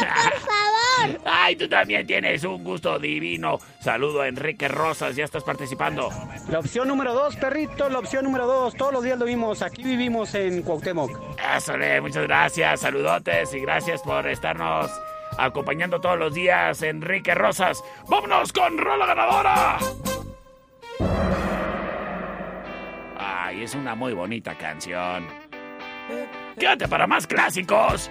por 0.00 0.40
favor. 0.40 1.20
Ay, 1.24 1.56
tú 1.56 1.68
también 1.68 2.06
tienes 2.06 2.44
un 2.44 2.62
gusto 2.62 2.98
divino. 2.98 3.58
Saludo 3.80 4.22
a 4.22 4.28
Enrique 4.28 4.68
Rosas, 4.68 5.16
ya 5.16 5.24
estás 5.24 5.44
participando. 5.44 6.10
La 6.48 6.58
opción 6.58 6.88
número 6.88 7.14
dos, 7.14 7.36
perrito, 7.36 7.88
la 7.88 7.98
opción 7.98 8.24
número 8.24 8.46
dos. 8.46 8.74
Todos 8.74 8.92
los 8.92 9.04
días 9.04 9.18
lo 9.18 9.24
vimos. 9.24 9.62
Aquí 9.62 9.82
vivimos 9.82 10.34
en 10.34 10.62
Cuauhtémoc. 10.62 11.10
Eso, 11.56 11.76
le, 11.76 12.00
muchas 12.00 12.24
gracias, 12.24 12.80
saludotes 12.80 13.54
y 13.54 13.60
gracias 13.60 14.02
por 14.02 14.26
estarnos 14.28 14.90
acompañando 15.38 16.00
todos 16.00 16.18
los 16.18 16.34
días, 16.34 16.82
Enrique 16.82 17.34
Rosas. 17.34 17.82
¡Vámonos 18.08 18.52
con 18.52 18.76
Rola 18.78 19.06
Ganadora! 19.06 19.78
Ay, 23.16 23.62
es 23.62 23.74
una 23.74 23.94
muy 23.94 24.12
bonita 24.12 24.54
canción. 24.56 25.26
Quédate 26.58 26.88
para 26.88 27.06
más 27.06 27.26
clásicos. 27.26 28.10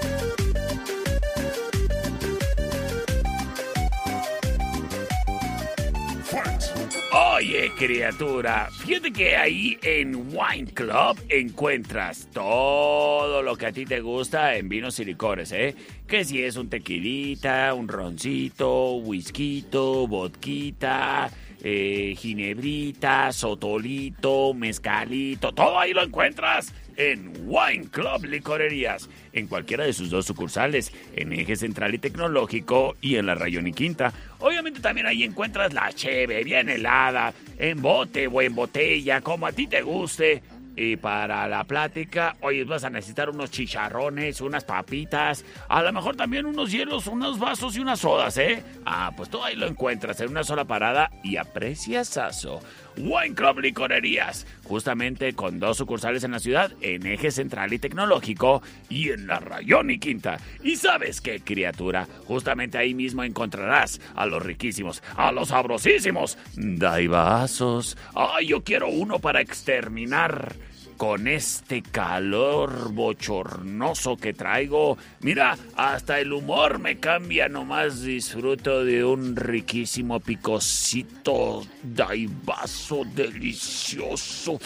Oye, 7.13 7.73
criatura, 7.77 8.69
fíjate 8.71 9.11
que 9.11 9.35
ahí 9.35 9.77
en 9.81 10.15
Wine 10.15 10.71
Club 10.73 11.19
encuentras 11.27 12.29
todo 12.31 13.41
lo 13.41 13.57
que 13.57 13.65
a 13.65 13.73
ti 13.73 13.85
te 13.85 13.99
gusta 13.99 14.55
en 14.55 14.69
vinos 14.69 14.97
y 15.01 15.03
licores, 15.03 15.51
¿eh? 15.51 15.75
Que 16.07 16.23
si 16.23 16.41
es 16.41 16.55
un 16.55 16.69
tequilita, 16.69 17.73
un 17.73 17.89
roncito, 17.89 18.93
whisky, 18.93 19.65
vodquita, 19.69 21.29
eh, 21.61 22.15
ginebrita, 22.17 23.33
sotolito, 23.33 24.53
mezcalito, 24.53 25.51
todo 25.51 25.77
ahí 25.79 25.91
lo 25.91 26.03
encuentras 26.03 26.73
en 26.95 27.31
Wine 27.45 27.89
Club 27.89 28.25
Licorerías, 28.25 29.09
en 29.33 29.47
cualquiera 29.47 29.85
de 29.85 29.93
sus 29.93 30.09
dos 30.09 30.25
sucursales, 30.25 30.91
en 31.15 31.33
Eje 31.33 31.55
Central 31.55 31.93
y 31.95 31.99
Tecnológico 31.99 32.95
y 33.01 33.15
en 33.15 33.25
la 33.25 33.35
Rayón 33.35 33.67
y 33.67 33.73
Quinta. 33.73 34.13
Obviamente 34.39 34.79
también 34.79 35.07
ahí 35.07 35.23
encuentras 35.23 35.73
la 35.73 35.91
cheve 35.93 36.43
bien 36.43 36.69
helada, 36.69 37.33
en 37.57 37.81
bote 37.81 38.27
o 38.27 38.41
en 38.41 38.55
botella, 38.55 39.21
como 39.21 39.47
a 39.47 39.51
ti 39.51 39.67
te 39.67 39.81
guste. 39.81 40.41
Y 40.75 40.95
para 40.95 41.47
la 41.49 41.65
plática, 41.65 42.37
hoy 42.39 42.63
vas 42.63 42.85
a 42.85 42.89
necesitar 42.89 43.29
unos 43.29 43.51
chicharrones, 43.51 44.39
unas 44.39 44.63
papitas, 44.63 45.43
a 45.67 45.81
lo 45.81 45.91
mejor 45.91 46.15
también 46.15 46.45
unos 46.45 46.71
hielos, 46.71 47.07
unos 47.07 47.39
vasos 47.39 47.75
y 47.75 47.81
unas 47.81 47.99
sodas, 47.99 48.37
¿eh? 48.37 48.63
Ah, 48.85 49.11
pues 49.15 49.29
todo 49.29 49.43
ahí 49.43 49.57
lo 49.57 49.67
encuentras 49.67 50.21
en 50.21 50.29
una 50.29 50.45
sola 50.45 50.63
parada 50.63 51.11
y 51.23 51.35
aprecias 51.35 52.17
aso. 52.17 52.61
Wine 52.97 53.35
Club 53.35 53.59
Licorerías, 53.59 54.45
justamente 54.63 55.33
con 55.33 55.59
dos 55.59 55.77
sucursales 55.77 56.23
en 56.23 56.31
la 56.31 56.39
ciudad, 56.39 56.71
en 56.81 57.05
Eje 57.05 57.31
Central 57.31 57.73
y 57.73 57.79
Tecnológico 57.79 58.61
y 58.89 59.09
en 59.09 59.27
la 59.27 59.39
Rayón 59.39 59.91
y 59.91 59.99
Quinta. 59.99 60.39
Y 60.63 60.75
sabes 60.75 61.21
qué, 61.21 61.39
criatura, 61.39 62.07
justamente 62.25 62.77
ahí 62.77 62.93
mismo 62.93 63.23
encontrarás 63.23 63.99
a 64.15 64.25
los 64.25 64.43
riquísimos, 64.43 65.03
a 65.15 65.31
los 65.31 65.49
sabrosísimos 65.49 66.37
Daibazos. 66.55 67.97
Ay, 68.15 68.47
yo 68.47 68.63
quiero 68.63 68.89
uno 68.89 69.19
para 69.19 69.41
exterminar 69.41 70.55
con 71.01 71.27
este 71.27 71.81
calor 71.81 72.91
bochornoso 72.93 74.17
que 74.17 74.35
traigo. 74.35 74.99
Mira, 75.21 75.57
hasta 75.75 76.19
el 76.19 76.31
humor 76.31 76.77
me 76.77 76.99
cambia, 76.99 77.49
nomás 77.49 78.03
disfruto 78.03 78.85
de 78.85 79.03
un 79.03 79.35
riquísimo 79.35 80.19
picocito 80.19 81.63
daibazo 81.81 83.01
delicioso. 83.15 84.59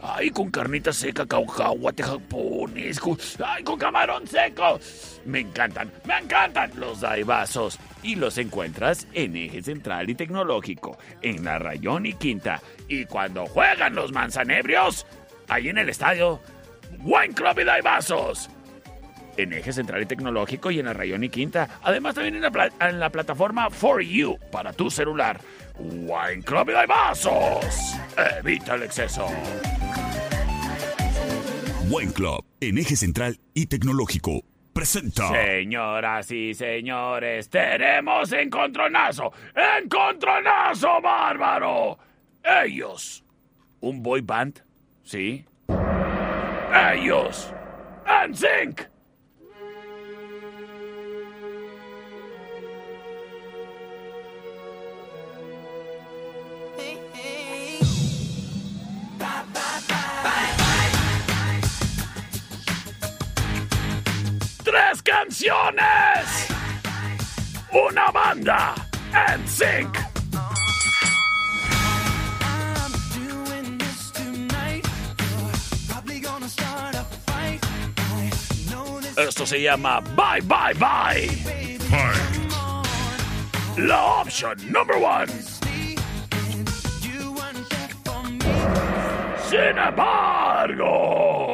Ay, 0.00 0.30
con 0.30 0.50
carnita 0.50 0.92
seca, 0.92 1.26
caucahuate 1.26 2.04
japonés, 2.04 3.00
ay, 3.44 3.64
con 3.64 3.78
camarón 3.78 4.26
seco. 4.28 4.78
Me 5.24 5.40
encantan, 5.40 5.90
me 6.04 6.18
encantan 6.18 6.70
los 6.76 7.00
daibazos. 7.00 7.78
Y 8.02 8.14
los 8.14 8.38
encuentras 8.38 9.08
en 9.12 9.34
Eje 9.36 9.60
Central 9.60 10.08
y 10.08 10.14
Tecnológico, 10.14 10.96
en 11.20 11.44
la 11.44 11.58
Rayón 11.58 12.06
y 12.06 12.12
Quinta. 12.12 12.62
Y 12.86 13.06
cuando 13.06 13.46
juegan 13.46 13.96
los 13.96 14.12
manzanebrios, 14.12 15.04
ahí 15.48 15.68
en 15.68 15.78
el 15.78 15.88
estadio, 15.88 16.40
Wine 17.00 17.34
Club 17.34 17.58
y 17.58 17.64
Daibazos. 17.64 18.50
En 19.36 19.52
Eje 19.52 19.72
Central 19.72 20.02
y 20.02 20.06
Tecnológico 20.06 20.70
y 20.70 20.78
en 20.78 20.86
la 20.86 20.92
Rayón 20.92 21.24
y 21.24 21.28
Quinta. 21.28 21.68
Además 21.82 22.14
también 22.14 22.36
en 22.36 23.00
la 23.00 23.10
plataforma 23.10 23.68
For 23.68 24.00
You 24.00 24.38
para 24.52 24.72
tu 24.72 24.90
celular. 24.90 25.40
Wine 25.78 26.42
Club 26.42 26.70
y 26.70 26.72
Daibazos. 26.72 27.96
Evita 28.38 28.74
el 28.74 28.82
exceso. 28.82 29.26
Wine 31.88 32.12
Club. 32.12 32.44
En 32.60 32.78
Eje 32.78 32.96
Central 32.96 33.38
y 33.54 33.66
Tecnológico. 33.66 34.42
Presenta. 34.72 35.28
Señoras 35.28 36.30
y 36.30 36.54
señores, 36.54 37.48
tenemos 37.50 38.30
encontronazo, 38.32 39.32
encontronazo 39.82 41.00
bárbaro. 41.00 41.98
Ellos, 42.44 43.24
un 43.80 44.02
boy 44.02 44.20
band, 44.20 44.62
¿sí? 45.02 45.44
Ellos, 46.92 47.52
NSYNC. 48.28 48.82
Tres 48.82 48.97
canciones. 65.08 66.48
Una 67.72 68.10
banda. 68.10 68.74
NSYNC. 69.38 69.96
Esto 79.16 79.46
se 79.46 79.60
llama 79.62 80.00
Bye 80.00 80.42
Bye 80.42 80.74
Bye. 80.74 81.78
La 83.78 84.04
opción 84.20 84.56
number 84.70 84.96
one. 84.96 85.32
Sin 89.48 89.78
embargo. 89.78 91.48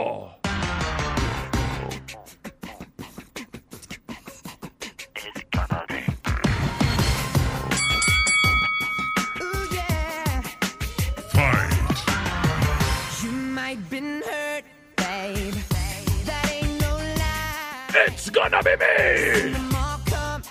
Gonna 18.34 18.60
be 18.62 18.76
me. 18.76 19.54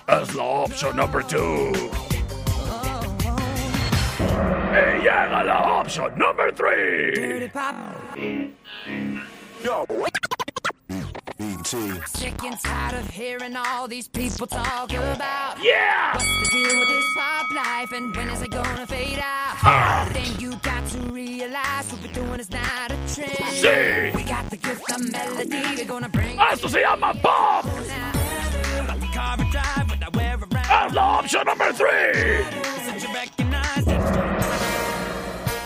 Es 0.08 0.36
la 0.36 0.43
opción 0.43 0.96
number 0.96 1.22
two. 1.24 1.72
Y 4.72 5.02
llega 5.04 5.43
la 5.43 5.82
opción 5.82 6.17
number 6.17 6.52
three. 6.54 7.50
Sick 11.39 12.43
and 12.43 12.60
tired 12.60 12.93
of 12.93 13.10
hearing 13.10 13.56
all 13.56 13.88
these 13.88 14.08
people 14.08 14.46
talk 14.46 14.93
about 14.93 15.58
Yeah! 15.63 16.13
what's 16.13 16.26
the 16.26 16.50
deal 16.52 16.80
with 16.80 16.89
this 16.89 17.06
pop 17.17 17.52
life 17.56 17.91
and 17.91 18.15
when 18.15 18.30
is 18.30 18.41
it 18.43 18.52
gonna 18.52 18.86
fade 18.86 19.17
out? 19.17 19.56
Ah. 19.63 20.10
Then 20.13 20.39
you 20.39 20.56
got 20.58 20.88
to 20.89 21.00
realize 21.12 21.91
what 21.91 22.02
we're 22.04 22.13
doing 22.13 22.39
is 22.39 22.52
not 22.52 22.91
a 22.91 22.96
trend. 23.13 23.32
Sí. 23.32 24.15
We 24.15 24.24
got 24.24 24.48
the 24.52 24.58
gift 24.58 24.91
of 24.91 25.12
melody, 25.12 25.62
we're 25.76 25.86
gonna 25.86 26.10
bring 26.10 26.39
Esto 26.39 26.67
se 26.67 26.84
llama 26.84 27.13
pop. 27.22 27.65
car 29.13 29.36
and 29.39 29.52
drive 29.52 29.89
when 29.89 30.00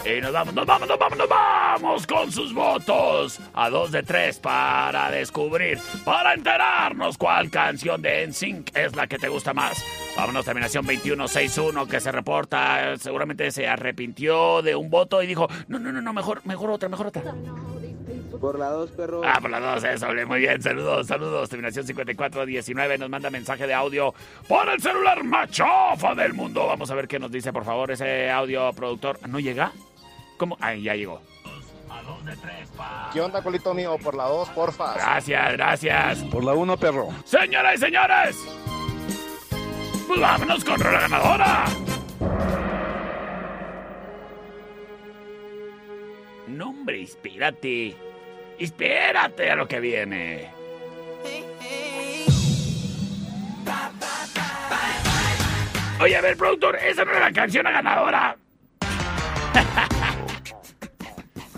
Y 0.08 0.22
nos 0.22 0.32
vamos, 0.32 0.54
nos 0.54 0.66
vamos, 0.66 0.88
nos 0.88 0.98
vamos, 0.98 1.18
nos 1.18 1.28
vamos 1.28 2.08
con 2.08 2.32
sus 2.32 2.54
votos. 2.54 3.42
A 3.54 3.70
dos 3.70 3.92
de 3.92 4.04
tres 4.04 4.40
para 4.40 5.12
descubrir, 5.12 5.80
para 6.06 6.34
enterarnos 6.34 7.18
cuál 7.18 7.50
canción 7.50 8.02
de 8.02 8.26
NSYNC 8.26 8.78
es 8.78 8.96
la 8.96 9.08
que 9.08 9.18
te 9.18 9.28
gusta 9.28 9.54
más. 9.54 9.84
Vámonos, 10.16 10.46
terminación 10.46 10.86
2161 10.86 11.88
que 11.88 12.00
se 12.00 12.14
reporta. 12.14 12.96
Seguramente 12.98 13.52
se 13.52 13.68
arrepintió 13.68 14.62
de 14.62 14.78
un 14.78 14.90
voto 14.90 15.22
y 15.22 15.28
dijo: 15.28 15.50
No, 15.68 15.78
no, 15.78 15.92
no, 15.92 16.02
no, 16.02 16.14
mejor, 16.14 16.40
mejor 16.46 16.72
otra, 16.72 16.88
mejor 16.88 17.08
otra. 17.08 17.24
Por 18.40 18.58
la 18.58 18.70
dos, 18.70 18.92
perro. 18.92 19.24
Ah, 19.26 19.40
por 19.42 19.50
las 19.50 19.62
dos, 19.62 19.84
eso, 19.84 20.08
ole, 20.08 20.26
muy 20.26 20.40
bien. 20.40 20.62
Saludos, 20.62 21.08
saludos. 21.08 21.50
Terminación 21.50 21.86
5419 21.86 22.98
nos 22.98 23.10
manda 23.10 23.30
mensaje 23.30 23.68
de 23.68 23.74
audio 23.74 24.14
por 24.48 24.70
el 24.70 24.80
celular 24.80 25.22
machofa 25.26 26.16
del 26.16 26.34
mundo. 26.34 26.66
Vamos 26.66 26.90
a 26.92 26.96
ver 26.96 27.10
qué 27.10 27.20
nos 27.20 27.32
dice, 27.32 27.52
por 27.52 27.66
favor, 27.66 27.92
ese 27.92 28.32
audio 28.32 28.72
productor. 28.72 29.20
¿No 29.28 29.40
llega? 29.40 29.74
¿Cómo? 30.38 30.58
Ahí 30.62 30.84
ya 30.84 30.96
llegó. 30.96 31.22
¿Qué 33.12 33.22
onda, 33.22 33.42
colito 33.42 33.74
mío? 33.74 33.98
Por 34.02 34.16
la 34.16 34.26
2, 34.26 34.50
porfa. 34.50 34.94
Gracias, 34.94 35.54
gracias. 35.54 36.20
Por 36.26 36.44
la 36.44 36.54
1, 36.54 36.78
perro. 36.78 37.10
Señoras 37.26 37.76
y 37.76 37.78
señores, 37.78 38.38
pues 40.08 40.20
vámonos 40.20 40.64
con 40.64 40.80
la 40.80 40.92
ganadora. 40.92 41.66
No, 46.48 46.70
hombre, 46.70 47.02
espérate. 47.02 47.96
Espérate 48.60 49.52
a 49.52 49.56
lo 49.56 49.68
que 49.68 49.80
viene. 49.80 50.52
Oye, 56.00 56.16
a 56.16 56.22
ver, 56.22 56.38
productor, 56.38 56.76
esa 56.76 57.04
no 57.06 57.12
es 57.12 57.20
la 57.20 57.32
canción 57.32 57.64
ganadora. 57.64 58.38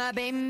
my 0.00 0.12
baby. 0.12 0.49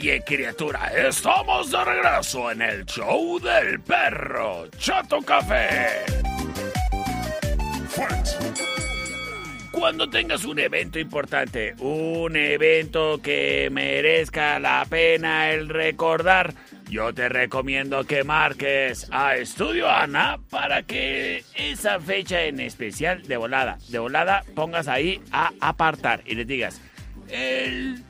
Oye, 0.00 0.22
criatura, 0.22 0.90
estamos 0.96 1.70
de 1.70 1.84
regreso 1.84 2.50
en 2.50 2.62
el 2.62 2.86
show 2.86 3.38
del 3.38 3.80
perro 3.80 4.66
Chato 4.78 5.20
Café. 5.20 6.06
Cuando 9.70 10.08
tengas 10.08 10.46
un 10.46 10.58
evento 10.58 10.98
importante, 10.98 11.74
un 11.80 12.34
evento 12.34 13.20
que 13.22 13.68
merezca 13.70 14.58
la 14.58 14.86
pena 14.88 15.50
el 15.50 15.68
recordar, 15.68 16.54
yo 16.88 17.12
te 17.12 17.28
recomiendo 17.28 18.04
que 18.04 18.24
marques 18.24 19.06
a 19.10 19.36
Estudio 19.36 19.90
Ana 19.90 20.40
para 20.48 20.82
que 20.82 21.44
esa 21.54 22.00
fecha 22.00 22.44
en 22.44 22.60
especial 22.60 23.28
de 23.28 23.36
volada, 23.36 23.76
de 23.88 23.98
volada 23.98 24.44
pongas 24.54 24.88
ahí 24.88 25.20
a 25.30 25.52
apartar 25.60 26.22
y 26.24 26.36
les 26.36 26.46
digas, 26.46 26.80
el 27.28 28.02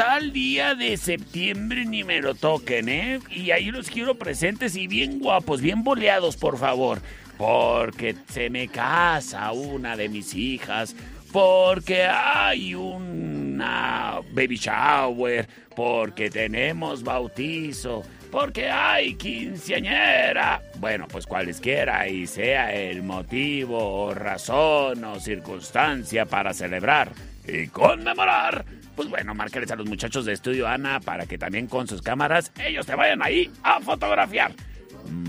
tal 0.00 0.32
día 0.32 0.74
de 0.74 0.96
septiembre 0.96 1.84
ni 1.84 2.04
me 2.04 2.22
lo 2.22 2.34
toquen, 2.34 2.88
¿eh? 2.88 3.20
Y 3.28 3.50
ahí 3.50 3.70
los 3.70 3.90
quiero 3.90 4.14
presentes 4.14 4.74
y 4.74 4.86
bien 4.86 5.18
guapos, 5.18 5.60
bien 5.60 5.84
boleados, 5.84 6.38
por 6.38 6.56
favor. 6.56 7.02
Porque 7.36 8.16
se 8.30 8.48
me 8.48 8.68
casa 8.68 9.52
una 9.52 9.98
de 9.98 10.08
mis 10.08 10.34
hijas, 10.34 10.96
porque 11.30 12.04
hay 12.04 12.74
una 12.74 14.20
baby 14.32 14.56
shower, 14.56 15.46
porque 15.76 16.30
tenemos 16.30 17.02
bautizo, 17.02 18.02
porque 18.32 18.70
hay 18.70 19.16
quinceañera. 19.16 20.62
Bueno, 20.76 21.08
pues 21.08 21.26
cualesquiera 21.26 22.08
y 22.08 22.26
sea 22.26 22.74
el 22.74 23.02
motivo, 23.02 24.04
o 24.04 24.14
razón 24.14 25.04
o 25.04 25.20
circunstancia 25.20 26.24
para 26.24 26.54
celebrar 26.54 27.12
y 27.46 27.66
conmemorar. 27.66 28.79
Pues 29.00 29.08
bueno, 29.08 29.34
márcales 29.34 29.70
a 29.70 29.76
los 29.76 29.88
muchachos 29.88 30.26
de 30.26 30.34
Estudio 30.34 30.68
Ana 30.68 31.00
para 31.00 31.24
que 31.24 31.38
también 31.38 31.68
con 31.68 31.88
sus 31.88 32.02
cámaras 32.02 32.52
ellos 32.62 32.84
te 32.84 32.94
vayan 32.94 33.22
ahí 33.22 33.50
a 33.62 33.80
fotografiar. 33.80 34.52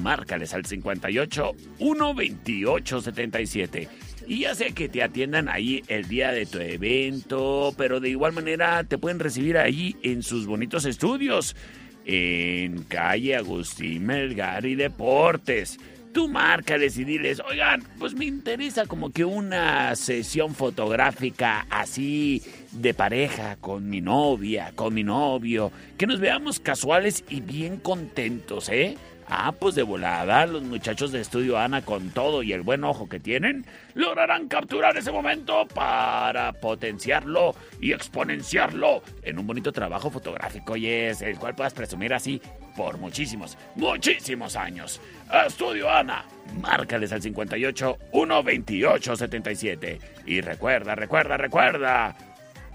Márcales 0.01 0.53
al 0.53 0.65
58 0.65 1.53
128 1.78 3.01
77. 3.01 3.88
Y 4.28 4.39
ya 4.41 4.55
sé 4.55 4.74
que 4.74 4.89
te 4.89 5.01
atiendan 5.01 5.47
ahí 5.47 5.86
el 5.88 6.09
día 6.09 6.34
de 6.34 6.45
tu 6.45 6.59
evento, 6.59 7.74
pero 7.78 8.01
de 8.01 8.09
igual 8.09 8.34
manera 8.34 8.84
te 8.84 8.97
pueden 8.97 9.19
recibir 9.19 9.57
ahí 9.57 9.95
en 10.03 10.22
sus 10.22 10.47
bonitos 10.47 10.84
estudios. 10.84 11.55
En 12.03 12.84
calle 12.84 13.38
Agustín 13.38 14.05
Melgar 14.05 14.65
y 14.65 14.76
Deportes. 14.76 15.80
Tú 16.14 16.28
márcales 16.28 16.97
y 16.97 17.05
diles, 17.05 17.41
oigan, 17.49 17.84
pues 17.97 18.14
me 18.16 18.26
interesa 18.26 18.86
como 18.86 19.12
que 19.12 19.24
una 19.24 19.95
sesión 19.95 20.55
fotográfica 20.55 21.66
así 21.70 22.41
de 22.72 22.93
pareja 22.93 23.55
con 23.55 23.89
mi 23.89 24.01
novia, 24.01 24.74
con 24.76 24.93
mi 24.93 25.03
novio, 25.03 25.72
que 25.97 26.07
nos 26.07 26.20
veamos 26.20 26.59
casuales 26.59 27.24
y 27.30 27.39
bien 27.39 27.78
contentos, 27.78 28.68
¿eh? 28.70 28.97
Ah, 29.34 29.54
pues 29.54 29.76
de 29.76 29.84
volada, 29.84 30.46
los 30.46 30.62
muchachos 30.62 31.14
de 31.14 31.22
Estudio 31.22 31.58
Ana, 31.58 31.84
con 31.84 32.10
todo 32.10 32.44
y 32.44 32.52
el 32.52 32.64
buen 32.64 32.84
ojo 32.84 33.08
que 33.08 33.18
tienen, 33.18 33.66
lograrán 33.94 34.50
capturar 34.50 34.98
ese 34.98 35.10
momento 35.10 35.66
para 35.74 36.52
potenciarlo 36.52 37.56
y 37.80 37.94
exponenciarlo 37.94 39.02
en 39.24 39.40
un 39.40 39.48
bonito 39.48 39.72
trabajo 39.72 40.12
fotográfico, 40.12 40.76
y 40.76 40.88
es 40.88 41.22
el 41.22 41.40
cual 41.40 41.56
puedas 41.56 41.74
presumir 41.74 42.14
así 42.14 42.42
por 42.76 42.98
muchísimos, 42.98 43.58
muchísimos 43.76 44.58
años. 44.58 45.00
Estudio 45.48 45.90
Ana, 45.90 46.26
márcales 46.60 47.14
al 47.14 47.22
58 47.22 47.98
128 48.12 49.16
77. 49.16 50.00
Y 50.26 50.42
recuerda, 50.42 50.94
recuerda, 50.94 51.38
recuerda, 51.38 52.18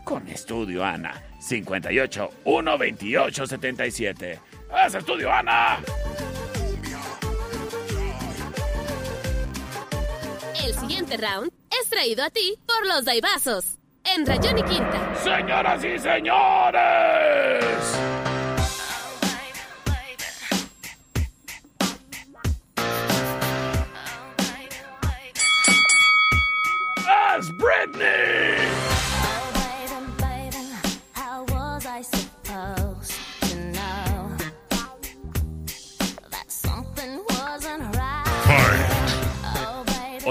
con 0.05 0.27
Estudio 0.29 0.83
Ana, 0.83 1.23
58 1.39 2.31
128 2.45 3.47
77. 3.47 4.39
¡Es 4.87 4.95
Estudio 4.95 5.31
Ana! 5.31 5.81
El 10.67 10.75
siguiente 10.75 11.17
round 11.17 11.53
es 11.71 11.89
traído 11.89 12.25
a 12.25 12.31
ti 12.31 12.59
por 12.67 12.85
los 12.89 13.05
Daibazos. 13.05 13.79
En 14.03 14.27
Rayón 14.27 14.59
y 14.59 14.63
Quinta. 14.65 15.15
Señoras 15.23 15.85
y 15.85 15.97
señores. 15.97 17.63
Es 27.39 27.49
Britney. 27.59 28.96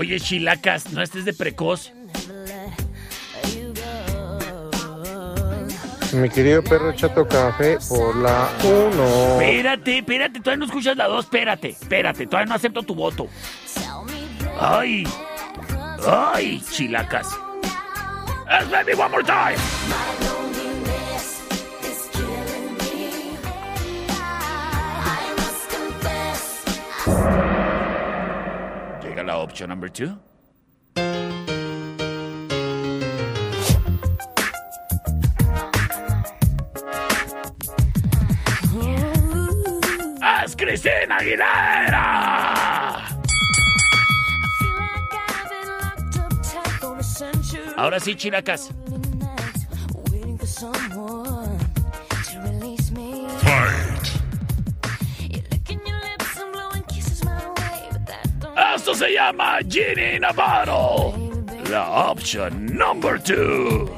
Oye, 0.05 0.19
chilacas, 0.19 0.91
no 0.91 1.01
estés 1.01 1.25
de 1.25 1.33
precoz. 1.33 1.91
Mi 6.13 6.29
querido 6.29 6.63
perro 6.63 6.93
Chato 6.93 7.27
Café 7.27 7.79
por 7.89 8.15
la 8.17 8.47
1. 8.63 9.41
Espérate, 9.41 9.97
espérate, 9.97 10.39
todavía 10.41 10.57
no 10.59 10.65
escuchas 10.65 10.95
la 10.95 11.07
2, 11.07 11.25
espérate, 11.25 11.69
espérate, 11.69 12.27
todavía 12.27 12.49
no 12.49 12.53
acepto 12.53 12.83
tu 12.83 12.93
voto. 12.93 13.27
Ay, 14.59 15.07
ay, 16.07 16.63
chilacas. 16.69 17.27
Es 18.61 18.69
Baby 18.69 18.93
One 18.93 19.09
More 19.09 19.23
Time. 19.23 19.57
La 29.25 29.37
opción 29.39 29.69
number 29.69 29.91
2. 29.91 30.11
Es 40.45 40.55
Cristina 40.55 41.17
Aguilera. 41.17 42.45
Ahora 47.77 47.99
sí, 47.99 48.15
chilacas. 48.15 48.71
Esto 58.75 58.93
se 58.93 59.13
llama 59.13 59.59
Ginny 59.69 60.19
Navarro. 60.19 61.13
La 61.69 62.09
opción 62.11 62.65
number 62.75 63.21
2. 63.23 63.89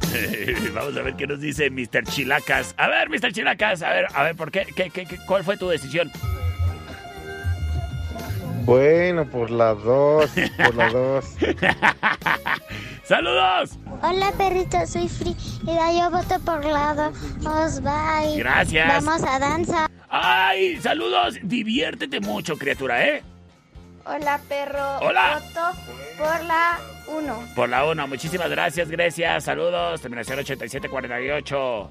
Vamos 0.74 0.96
a 0.96 1.02
ver 1.02 1.14
qué 1.14 1.26
nos 1.26 1.40
dice 1.40 1.70
Mr. 1.70 2.04
Chilacas. 2.04 2.74
A 2.76 2.88
ver, 2.88 3.08
Mr. 3.10 3.32
Chilacas, 3.32 3.82
a 3.82 3.90
ver, 3.90 4.06
a 4.14 4.22
ver, 4.22 4.36
¿por? 4.36 4.50
¿Qué, 4.50 4.66
qué, 4.74 4.90
qué- 4.90 5.06
cuál 5.26 5.44
fue 5.44 5.56
tu 5.56 5.68
decisión? 5.68 6.10
Bueno, 8.68 9.24
por 9.24 9.50
la 9.50 9.72
2. 9.72 10.30
Por 10.62 10.74
la 10.74 10.90
2. 10.90 11.24
¡Saludos! 13.02 13.78
Hola 14.02 14.30
perrito, 14.36 14.86
soy 14.86 15.08
Frida, 15.08 15.90
yo 15.90 16.10
voto 16.10 16.38
por 16.44 16.62
lado. 16.62 17.10
Os 17.46 17.80
bye. 17.80 18.36
Gracias. 18.36 19.02
Vamos 19.02 19.22
a 19.26 19.38
danza. 19.38 19.88
¡Ay! 20.10 20.78
¡Saludos! 20.82 21.36
Diviértete 21.42 22.20
mucho, 22.20 22.58
criatura, 22.58 23.06
¿eh? 23.06 23.22
Hola 24.04 24.38
perro. 24.46 24.98
Hola. 24.98 25.40
Voto 25.40 25.72
por 26.18 26.44
la 26.44 26.78
1. 27.06 27.48
Por 27.56 27.70
la 27.70 27.86
1, 27.86 28.06
muchísimas 28.06 28.50
gracias, 28.50 28.90
Grecia. 28.90 29.40
Saludos, 29.40 30.02
terminación 30.02 30.40
8748. 30.40 31.90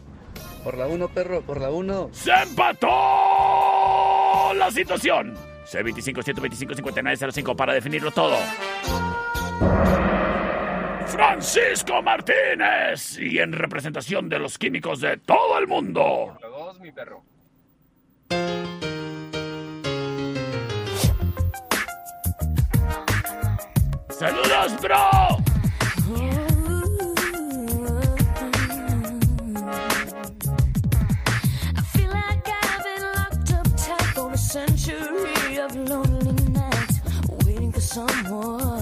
Por 0.64 0.78
la 0.78 0.86
1, 0.86 1.08
perro, 1.08 1.42
por 1.42 1.60
la 1.60 1.72
1. 1.72 2.10
¡Se 2.12 2.32
empató 2.32 2.88
la 4.54 4.70
situación! 4.70 5.57
C25-125-5905 5.72 7.56
para 7.56 7.74
definirlo 7.74 8.12
todo. 8.12 8.38
Francisco 11.08 12.02
Martínez 12.02 13.18
y 13.20 13.40
en 13.40 13.54
representación 13.54 14.30
de 14.30 14.40
los 14.40 14.58
químicos 14.58 15.02
de 15.02 15.18
todo 15.18 15.58
el 15.58 15.68
mundo. 15.68 16.38
2, 16.42 16.80
mi 16.80 16.92
perro. 16.92 17.24
¡Saludos, 24.10 24.82
bro! 24.82 24.98
I 31.76 31.82
feel 31.94 32.10
like 32.10 32.48
I've 32.48 32.84
been 32.84 33.04
locked 33.16 33.52
up 33.54 33.68
tight 33.78 34.02
for 34.16 34.34
a 34.34 34.38
century 34.38 35.37
of 35.60 35.76
lonely 35.76 36.34
nights, 36.52 37.00
waiting 37.46 37.72
for 37.72 37.82
someone 37.82 38.77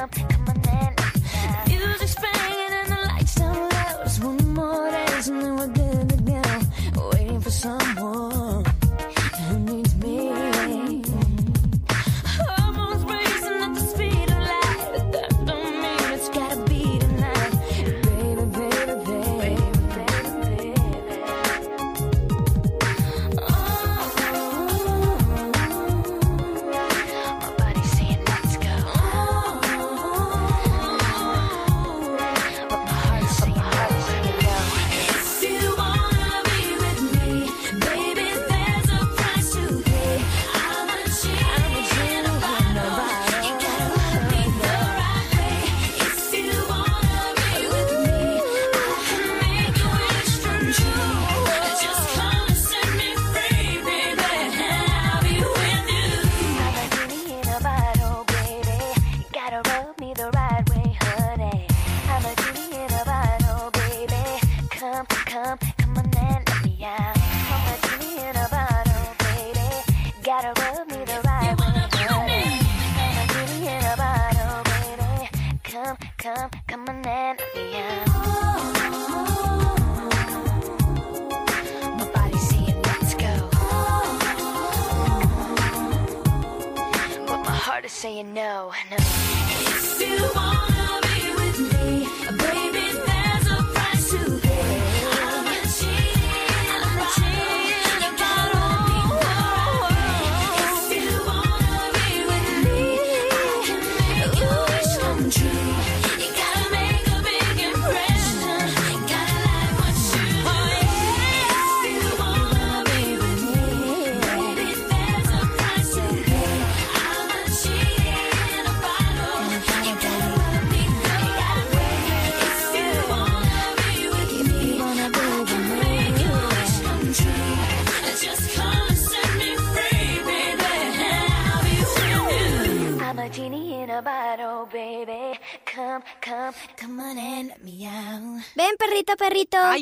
up 0.00 0.29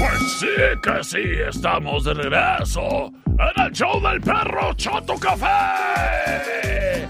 Pues 0.00 0.32
sí, 0.32 0.46
que 0.82 1.04
sí, 1.04 1.22
estamos 1.46 2.04
de 2.04 2.14
regreso 2.14 3.12
en 3.26 3.62
el 3.66 3.70
show 3.70 4.00
del 4.00 4.18
perro 4.22 4.72
Chato 4.72 5.14
Café. 5.18 7.06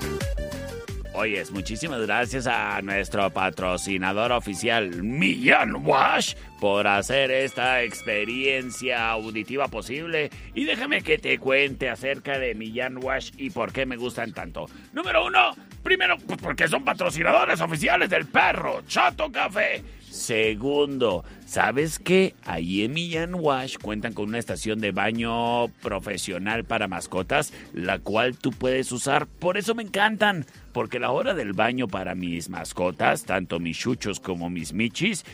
Oyes, 1.14 1.52
muchísimas 1.52 2.00
gracias 2.00 2.48
a 2.48 2.82
nuestro 2.82 3.30
patrocinador 3.30 4.32
oficial, 4.32 5.04
Millán 5.04 5.86
Wash, 5.86 6.34
por 6.58 6.88
hacer 6.88 7.30
esta 7.30 7.80
experiencia 7.84 9.10
auditiva 9.10 9.68
posible. 9.68 10.30
Y 10.54 10.64
déjame 10.64 11.02
que 11.02 11.18
te 11.18 11.38
cuente 11.38 11.90
acerca 11.90 12.40
de 12.40 12.56
Millán 12.56 12.98
Wash 13.04 13.30
y 13.36 13.50
por 13.50 13.72
qué 13.72 13.86
me 13.86 13.98
gustan 13.98 14.32
tanto. 14.32 14.66
Número 14.92 15.26
uno, 15.26 15.54
primero, 15.84 16.16
pues 16.26 16.40
porque 16.42 16.66
son 16.66 16.84
patrocinadores 16.84 17.60
oficiales 17.60 18.10
del 18.10 18.26
perro 18.26 18.82
Chato 18.88 19.30
Café. 19.30 19.80
Segundo, 20.10 21.24
¿sabes 21.46 22.00
qué? 22.00 22.34
Ahí 22.44 22.82
en 22.82 22.92
Millán 22.92 23.36
Wash 23.36 23.76
cuentan 23.80 24.12
con 24.12 24.28
una 24.28 24.40
estación 24.40 24.80
de 24.80 24.90
baño 24.90 25.68
profesional 25.82 26.64
para 26.64 26.88
mascotas, 26.88 27.52
la 27.72 28.00
cual 28.00 28.36
tú 28.36 28.50
puedes 28.50 28.90
usar. 28.90 29.28
Por 29.28 29.56
eso 29.56 29.76
me 29.76 29.84
encantan. 29.84 30.46
Porque 30.72 30.98
la 31.00 31.10
hora 31.10 31.34
del 31.34 31.52
baño 31.52 31.88
para 31.88 32.14
mis 32.14 32.48
mascotas, 32.48 33.24
tanto 33.24 33.58
mis 33.58 33.78
chuchos 33.78 34.20
como 34.20 34.48
mis 34.50 34.72
michis, 34.72 35.24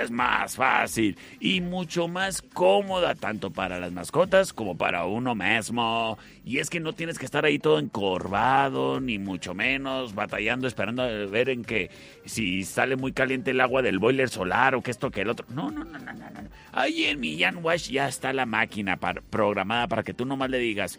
es 0.00 0.10
más 0.10 0.56
fácil 0.56 1.16
y 1.40 1.60
mucho 1.60 2.08
más 2.08 2.42
cómoda, 2.42 3.14
tanto 3.14 3.50
para 3.50 3.80
las 3.80 3.92
mascotas 3.92 4.52
como 4.52 4.76
para 4.76 5.04
uno 5.04 5.34
mismo. 5.34 6.18
Y 6.44 6.58
es 6.58 6.70
que 6.70 6.80
no 6.80 6.92
tienes 6.92 7.18
que 7.18 7.24
estar 7.24 7.44
ahí 7.44 7.58
todo 7.58 7.78
encorvado, 7.78 9.00
ni 9.00 9.18
mucho 9.18 9.54
menos 9.54 10.14
batallando, 10.14 10.68
esperando 10.68 11.02
a 11.02 11.06
ver 11.06 11.48
en 11.48 11.64
que 11.64 11.90
si 12.24 12.62
sale 12.64 12.96
muy 12.96 13.12
caliente 13.12 13.50
el 13.50 13.60
agua 13.60 13.82
del 13.82 13.98
boiler 13.98 14.28
solar 14.28 14.74
o 14.74 14.82
que 14.82 14.90
esto 14.90 15.10
que 15.10 15.22
el 15.22 15.30
otro. 15.30 15.46
No, 15.48 15.70
no, 15.70 15.84
no, 15.84 15.98
no, 15.98 16.12
no. 16.12 16.24
Ahí 16.72 17.04
en 17.04 17.20
Millán 17.20 17.58
Wash 17.62 17.90
ya 17.90 18.08
está 18.08 18.32
la 18.32 18.46
máquina 18.46 18.98
programada 19.30 19.88
para 19.88 20.02
que 20.02 20.14
tú 20.14 20.24
nomás 20.24 20.50
le 20.50 20.58
digas 20.58 20.98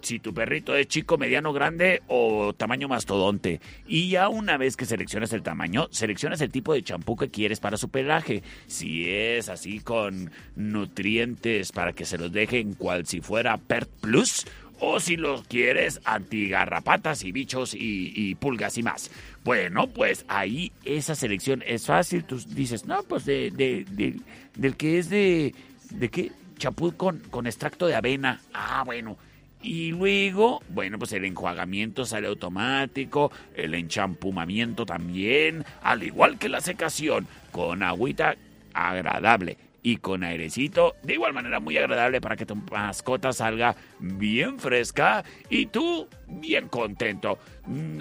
si 0.00 0.18
tu 0.18 0.32
perrito 0.34 0.74
es 0.76 0.86
chico, 0.88 1.18
mediano, 1.18 1.52
grande 1.52 2.02
o 2.08 2.52
tamaño 2.54 2.88
mastodonte. 2.88 3.60
Y 3.86 4.08
ya 4.10 4.28
una 4.28 4.56
vez 4.56 4.76
que 4.76 4.84
seleccionas 4.86 5.32
el 5.32 5.42
tamaño, 5.42 5.88
seleccionas 5.90 6.40
el 6.40 6.50
tipo 6.50 6.72
de 6.74 6.82
champú 6.82 7.16
que 7.16 7.30
quieres 7.30 7.60
para 7.60 7.76
su 7.76 7.88
pelaje. 7.88 8.42
Si 8.66 9.08
es 9.08 9.48
así 9.48 9.80
con 9.80 10.30
nutrientes 10.54 11.72
para 11.72 11.92
que 11.92 12.04
se 12.04 12.18
los 12.18 12.32
dejen 12.32 12.74
cual 12.74 13.06
si 13.06 13.20
fuera 13.20 13.56
Pert 13.58 13.90
Plus. 14.00 14.46
O 14.78 15.00
si 15.00 15.16
los 15.16 15.42
quieres 15.48 16.02
antigarrapatas 16.04 17.24
y 17.24 17.32
bichos 17.32 17.72
y, 17.74 18.34
pulgas 18.34 18.76
y 18.76 18.82
más. 18.82 19.10
Bueno, 19.42 19.86
pues 19.86 20.26
ahí 20.28 20.70
esa 20.84 21.14
selección 21.14 21.62
es 21.66 21.86
fácil. 21.86 22.24
Tú 22.24 22.38
dices, 22.48 22.84
no, 22.84 23.02
pues 23.04 23.24
de, 23.24 23.50
de- 23.52 23.86
de- 23.90 24.20
del 24.54 24.76
que 24.76 24.98
es 24.98 25.08
de... 25.08 25.54
¿De 25.90 26.10
qué? 26.10 26.30
Champú 26.58 26.92
con, 26.94 27.20
con 27.30 27.46
extracto 27.46 27.86
de 27.86 27.94
avena. 27.94 28.42
Ah, 28.52 28.82
bueno. 28.84 29.16
Y 29.62 29.90
luego, 29.90 30.62
bueno, 30.68 30.98
pues 30.98 31.12
el 31.12 31.24
enjuagamiento 31.24 32.04
sale 32.04 32.28
automático, 32.28 33.32
el 33.54 33.74
enchampumamiento 33.74 34.86
también, 34.86 35.64
al 35.82 36.02
igual 36.02 36.38
que 36.38 36.48
la 36.48 36.60
secación, 36.60 37.26
con 37.50 37.82
agüita 37.82 38.36
agradable 38.74 39.56
y 39.82 39.98
con 39.98 40.24
airecito, 40.24 40.96
de 41.02 41.14
igual 41.14 41.32
manera 41.32 41.60
muy 41.60 41.78
agradable 41.78 42.20
para 42.20 42.36
que 42.36 42.44
tu 42.44 42.56
mascota 42.56 43.32
salga 43.32 43.76
bien 44.00 44.58
fresca 44.58 45.24
y 45.48 45.66
tú 45.66 46.08
bien 46.26 46.68
contento. 46.68 47.38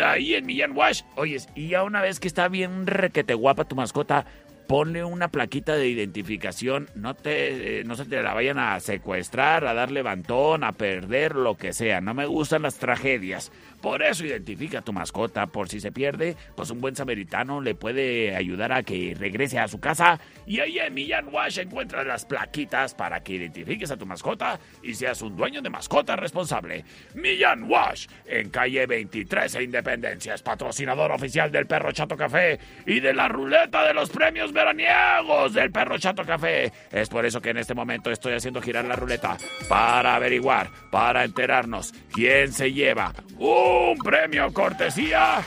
Ahí 0.04 0.34
en 0.34 0.48
Millán 0.48 0.76
Wash, 0.76 1.04
oyes, 1.16 1.48
y 1.54 1.70
ya 1.70 1.84
una 1.84 2.02
vez 2.02 2.20
que 2.20 2.28
está 2.28 2.48
bien 2.48 2.88
requete 2.88 3.36
guapa 3.36 3.66
tu 3.66 3.76
mascota, 3.76 4.26
ponle 4.68 5.04
una 5.04 5.30
plaquita 5.30 5.76
de 5.76 5.88
identificación, 5.88 6.90
no 6.96 7.14
te, 7.14 7.80
eh, 7.80 7.84
no 7.84 7.96
se 7.96 8.06
te 8.06 8.22
la 8.22 8.34
vayan 8.34 8.60
a 8.60 8.80
secuestrar, 8.80 9.66
a 9.66 9.74
dar 9.74 9.92
levantón, 9.92 10.64
a 10.64 10.72
perder, 10.72 11.36
lo 11.36 11.56
que 11.56 11.74
sea. 11.74 12.02
No 12.02 12.14
me 12.14 12.26
gustan 12.26 12.64
las 12.64 12.76
tragedias. 12.76 13.52
Por 13.82 14.02
eso 14.02 14.26
identifica 14.26 14.80
a 14.80 14.82
tu 14.82 14.94
mascota, 14.94 15.46
por 15.46 15.70
si 15.70 15.80
se 15.80 15.92
pierde, 15.92 16.36
pues 16.56 16.72
un 16.72 16.82
buen 16.82 16.96
samaritano 16.96 17.62
le 17.62 17.76
puede 17.76 18.36
ayudar 18.36 18.72
a 18.72 18.82
que 18.82 19.16
regrese 19.16 19.60
a 19.60 19.68
su 19.68 19.80
casa. 19.80 20.20
Y 20.48 20.60
ahí 20.60 20.80
en 20.80 20.94
Millán 20.94 21.28
Wash 21.32 21.60
encuentras 21.60 22.08
las 22.08 22.26
plaquitas 22.26 22.96
para 22.96 23.22
que 23.22 23.34
identifiques 23.34 23.92
a 23.92 23.98
tu 23.98 24.08
mascota 24.08 24.60
y 24.82 24.96
seas 24.96 25.22
un 25.22 25.36
dueño 25.36 25.62
de 25.62 25.70
mascota 25.70 26.16
responsable. 26.16 26.84
Millán 27.14 27.70
Wash, 27.70 28.08
en 28.26 28.50
calle 28.50 28.88
23 28.88 29.54
e 29.54 29.64
Independencia, 29.64 30.34
es 30.34 30.42
patrocinador 30.42 31.12
oficial 31.12 31.52
del 31.52 31.68
Perro 31.68 31.92
Chato 31.92 32.18
Café 32.18 32.60
y 32.88 33.00
de 33.00 33.14
la 33.14 33.28
ruleta 33.28 33.86
de 33.86 33.94
los 33.94 34.10
premios 34.10 34.52
veraniegos 34.56 35.54
del 35.54 35.72
Perro 35.72 36.00
Chato 36.00 36.26
Café. 36.26 36.72
Es 36.92 37.10
por 37.10 37.26
eso 37.26 37.40
que 37.40 37.52
en 37.52 37.58
este 37.58 37.76
momento 37.76 38.10
estoy 38.10 38.34
haciendo 38.34 38.62
girar 38.62 38.86
la 38.86 38.96
ruleta 38.96 39.38
para 39.70 40.16
averiguar, 40.16 40.72
para 40.90 41.24
enterarnos 41.24 41.94
quién 42.12 42.52
se 42.52 42.74
lleva 42.74 43.14
un 43.38 43.98
premio 44.00 44.52
cortesía. 44.52 45.38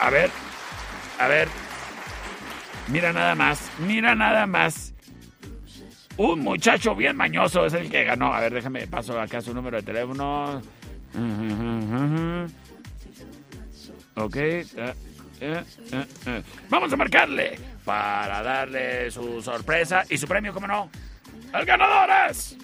A 0.00 0.10
ver, 0.10 0.30
a 1.20 1.28
ver. 1.28 1.48
Mira 2.88 3.12
nada 3.12 3.34
más, 3.34 3.70
mira 3.78 4.14
nada 4.14 4.46
más. 4.46 4.92
Un 6.16 6.40
muchacho 6.40 6.94
bien 6.94 7.16
mañoso 7.16 7.66
es 7.66 7.74
el 7.74 7.90
que 7.90 8.04
ganó. 8.04 8.32
A 8.32 8.40
ver, 8.40 8.54
déjame, 8.54 8.86
paso 8.86 9.20
acá 9.20 9.40
su 9.40 9.54
número 9.54 9.76
de 9.78 9.82
teléfono. 9.82 10.62
Ok. 14.16 14.36
eh, 14.36 14.64
eh, 14.76 14.94
eh, 15.40 16.06
eh. 16.26 16.42
Vamos 16.70 16.92
a 16.92 16.96
marcarle 16.96 17.58
para 17.84 18.42
darle 18.42 19.10
su 19.10 19.42
sorpresa 19.42 20.04
y 20.08 20.16
su 20.18 20.26
premio, 20.26 20.52
¿cómo 20.52 20.66
no? 20.66 20.90
¡El 21.52 21.64
ganador 21.64 22.30
es! 22.30 22.56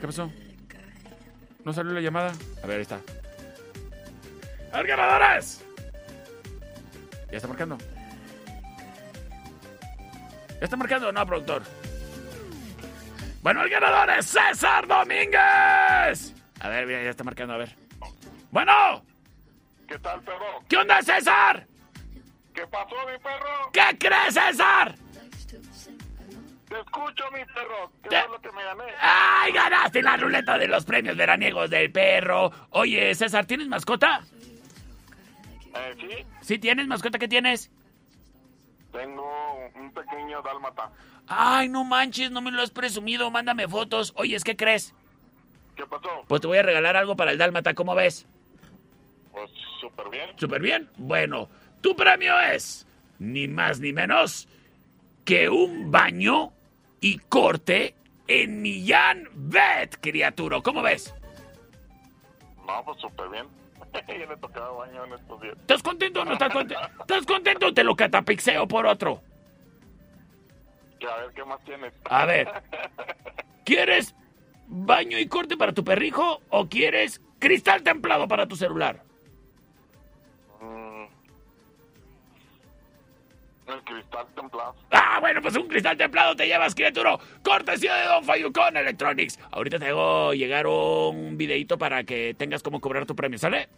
¿Qué 0.00 0.06
pasó? 0.06 0.30
¿No 1.64 1.72
salió 1.72 1.92
la 1.92 2.00
llamada? 2.00 2.32
A 2.62 2.66
ver, 2.66 2.76
ahí 2.76 2.82
está. 2.82 3.00
¡El 4.74 4.86
ganador 4.86 5.38
es! 5.38 5.64
¿Ya 7.30 7.36
está 7.36 7.48
marcando? 7.48 7.78
¿Ya 10.60 10.64
está 10.64 10.76
marcando 10.76 11.10
no, 11.10 11.26
productor? 11.26 11.62
Bueno, 13.42 13.62
el 13.62 13.70
ganador 13.70 14.10
es 14.18 14.26
César 14.26 14.86
Domínguez. 14.86 16.34
A 16.60 16.68
ver, 16.68 16.86
mira, 16.86 17.02
ya 17.02 17.10
está 17.10 17.24
marcando, 17.24 17.54
a 17.54 17.58
ver. 17.58 17.76
Bueno, 18.50 19.04
¿Qué 19.88 19.98
tal, 19.98 20.20
perro? 20.22 20.62
¿qué 20.68 20.76
onda, 20.76 21.02
César? 21.02 21.66
¿Qué 22.54 22.66
pasó, 22.66 22.94
mi 23.10 23.18
perro? 23.18 23.70
¿Qué 23.72 23.98
crees, 23.98 24.34
César? 24.34 24.94
Te 26.68 26.80
escucho, 26.80 27.24
mi 27.32 27.44
perro. 27.46 27.92
¿Qué 28.08 28.16
es 28.18 28.28
lo 28.30 28.40
que 28.40 28.52
me 28.52 28.64
gané? 28.64 28.84
¡Ay, 29.00 29.52
ganaste 29.52 30.02
la 30.02 30.16
ruleta 30.16 30.58
de 30.58 30.68
los 30.68 30.84
premios 30.84 31.16
veraniegos 31.16 31.70
del 31.70 31.92
perro! 31.92 32.50
Oye, 32.70 33.14
César, 33.14 33.44
¿tienes 33.46 33.68
mascota? 33.68 34.22
Eh, 35.74 35.94
sí, 36.00 36.26
¿Sí 36.40 36.58
tienes 36.58 36.86
mascota? 36.86 37.18
¿Qué 37.18 37.28
tienes? 37.28 37.70
tengo 38.94 39.70
un 39.74 39.92
pequeño 39.92 40.40
dálmata. 40.42 40.90
Ay, 41.26 41.68
no 41.68 41.82
manches, 41.84 42.30
no 42.30 42.40
me 42.40 42.52
lo 42.52 42.62
has 42.62 42.70
presumido. 42.70 43.28
Mándame 43.30 43.66
fotos. 43.66 44.12
Oye, 44.16 44.36
¿qué 44.44 44.56
crees? 44.56 44.94
¿Qué 45.74 45.84
pasó? 45.84 46.08
Pues 46.28 46.40
te 46.40 46.46
voy 46.46 46.58
a 46.58 46.62
regalar 46.62 46.96
algo 46.96 47.16
para 47.16 47.32
el 47.32 47.38
dálmata, 47.38 47.74
¿cómo 47.74 47.96
ves? 47.96 48.26
Pues 49.34 49.50
súper 49.80 50.08
bien. 50.10 50.30
¿Súper 50.36 50.62
bien? 50.62 50.88
Bueno, 50.96 51.48
tu 51.80 51.96
premio 51.96 52.40
es 52.40 52.86
ni 53.18 53.48
más 53.48 53.80
ni 53.80 53.92
menos 53.92 54.48
que 55.24 55.48
un 55.48 55.90
baño 55.90 56.52
y 57.00 57.18
corte 57.18 57.96
en 58.28 58.62
Millán 58.62 59.28
Vet, 59.34 59.98
criatura. 60.00 60.60
¿Cómo 60.62 60.82
ves? 60.82 61.12
No, 62.66 62.84
pues 62.84 62.98
súper 63.00 63.28
bien. 63.28 63.46
ya 64.08 64.26
le 64.26 64.36
tocaba 64.36 64.70
baño 64.70 65.04
en 65.04 65.12
estos 65.14 65.40
días. 65.40 65.56
¿Estás 65.60 65.82
contento 65.82 66.22
o 66.22 66.24
no 66.24 66.32
estás 66.34 66.52
contento? 66.52 66.88
¿Estás 67.00 67.26
contento 67.26 67.66
o 67.66 67.74
te 67.74 67.84
lo 67.84 67.96
catapixeo 67.96 68.68
por 68.68 68.86
otro? 68.86 69.20
A 71.10 71.16
ver, 71.20 71.34
¿qué 71.34 71.44
más 71.44 71.62
tienes? 71.64 71.92
A 72.04 72.24
ver. 72.24 72.48
¿Quieres 73.64 74.14
baño 74.68 75.18
y 75.18 75.26
corte 75.26 75.56
para 75.56 75.72
tu 75.72 75.84
perrijo 75.84 76.40
o 76.48 76.68
quieres 76.68 77.20
cristal 77.38 77.82
templado 77.82 78.28
para 78.28 78.46
tu 78.46 78.56
celular? 78.56 79.02
El 83.66 83.82
cristal 83.82 84.26
templado. 84.34 84.74
Ah, 84.90 85.18
bueno, 85.20 85.40
pues 85.40 85.56
un 85.56 85.66
cristal 85.68 85.96
templado 85.96 86.36
te 86.36 86.46
llevas, 86.46 86.74
criatura. 86.74 87.16
Cortesía 87.42 87.94
de 87.96 88.06
Don 88.06 88.24
Fayucón 88.24 88.76
Electronics. 88.76 89.38
Ahorita 89.52 89.78
te 89.78 89.86
hago 89.86 90.34
llegar 90.34 90.66
un 90.66 91.36
videito 91.38 91.78
para 91.78 92.04
que 92.04 92.34
tengas 92.36 92.62
cómo 92.62 92.80
cobrar 92.80 93.06
tu 93.06 93.16
premio, 93.16 93.38
¿sale? 93.38 93.68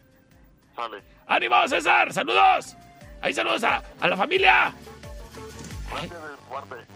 Sale. 0.75 0.99
¡Ánimo, 1.27 1.69
César! 1.69 2.13
¡Saludos! 2.13 2.77
Ahí 3.23 3.33
saludos 3.33 3.63
a, 3.65 3.83
a 4.01 4.09
la 4.09 4.17
familia. 4.17 4.75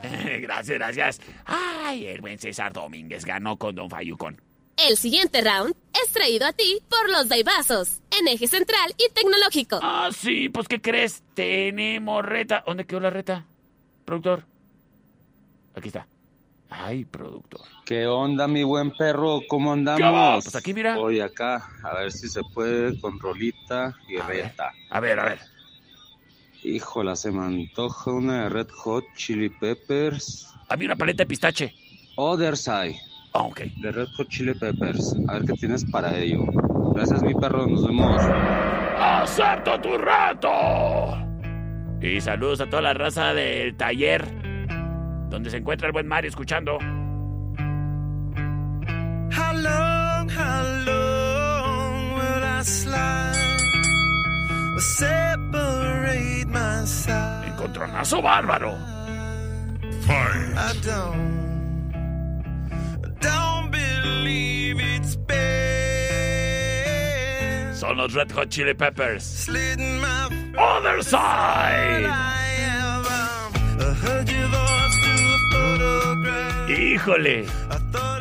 Gracias, 0.41 0.79
gracias. 0.79 1.21
Ay, 1.47 2.07
el 2.07 2.21
buen 2.21 2.39
César 2.39 2.73
Domínguez 2.73 3.25
ganó 3.25 3.57
con 3.57 3.75
Don 3.75 3.89
Fayucón. 3.89 4.41
El 4.89 4.97
siguiente 4.97 5.43
round 5.43 5.75
es 5.93 6.11
traído 6.11 6.47
a 6.47 6.55
ti 6.55 6.81
por 6.89 7.11
los 7.11 7.29
Daibazos, 7.29 8.01
en 8.19 8.29
eje 8.29 8.47
central 8.47 8.95
y 8.97 9.13
tecnológico. 9.13 9.79
Ah, 9.83 10.09
sí, 10.11 10.49
pues 10.49 10.69
¿qué 10.69 10.81
crees? 10.81 11.23
Tenemos 11.35 12.25
reta. 12.25 12.65
¿Dónde 12.67 12.87
quedó 12.87 13.01
la 13.01 13.11
reta? 13.11 13.45
Productor. 14.07 14.47
Aquí 15.75 15.89
está. 15.89 16.07
Ay, 16.71 17.05
productor. 17.05 17.61
¿Qué 17.85 18.07
onda, 18.07 18.49
mi 18.49 18.63
buen 18.63 18.93
perro? 18.93 19.41
¿Cómo 19.49 19.73
andamos? 19.73 20.45
Pues 20.45 20.57
aquí, 20.57 20.73
mira. 20.73 20.97
Voy 20.97 21.21
acá, 21.21 21.69
a 21.83 21.95
ver 21.97 22.11
si 22.11 22.29
se 22.29 22.41
puede 22.55 22.99
con 23.01 23.19
rolita 23.21 23.95
y 24.09 24.17
reta. 24.17 24.73
A 24.89 25.01
ver, 25.01 25.21
a 25.21 25.25
ver. 25.25 25.41
Híjola, 26.63 27.17
se 27.17 27.31
me 27.31 27.45
antoja 27.45 28.13
una 28.13 28.45
de 28.45 28.49
Red 28.49 28.69
Hot 28.71 29.05
Chili 29.15 29.51
Peppers. 29.51 30.47
A 30.69 30.77
mí 30.77 30.87
una 30.87 30.97
paleta 30.97 31.25
de 31.25 31.27
pistache. 31.27 31.75
Other 32.17 32.57
Side. 32.57 33.10
Ah, 33.33 33.43
ok. 33.43 33.61
De 33.77 33.93
Red 33.93 34.09
Hot 34.17 34.29
Chili 34.29 34.55
Peppers. 34.55 35.15
A 35.29 35.35
ver 35.35 35.45
qué 35.45 35.53
tienes 35.55 35.85
para 35.85 36.17
ello. 36.17 36.45
Gracias, 36.95 37.23
mi 37.23 37.35
perro. 37.35 37.67
Nos 37.67 37.87
vemos. 37.87 38.23
¡Acepto 38.99 39.81
tu 39.81 39.97
reto! 39.97 40.51
Y 42.03 42.21
saludos 42.21 42.61
a 42.61 42.67
toda 42.69 42.83
la 42.83 42.95
raza 42.95 43.33
del 43.35 43.77
taller, 43.77 44.25
donde 45.29 45.51
se 45.51 45.59
encuentra 45.59 45.87
el 45.87 45.93
buen 45.93 46.07
Mario 46.07 46.29
escuchando. 46.29 46.79
How 49.33 49.53
long, 49.55 50.29
how 50.31 50.63
long 50.87 52.15
will 52.15 52.43
I 52.43 52.63
slide? 52.63 53.37
Or 54.75 54.81
separate 54.81 56.47
my 56.47 56.87
side? 56.87 57.49
Encontronazo 57.49 58.21
bárbaro. 58.23 58.77
I 60.09 60.73
don't, 60.85 61.50
Son 67.75 67.97
los 67.97 68.13
Red 68.13 68.31
Hot 68.33 68.49
Chili 68.49 68.75
Peppers. 68.75 69.49
Other 69.49 71.03
Side. 71.03 72.07
Photograph. 75.51 76.71
Híjole. 76.71 77.45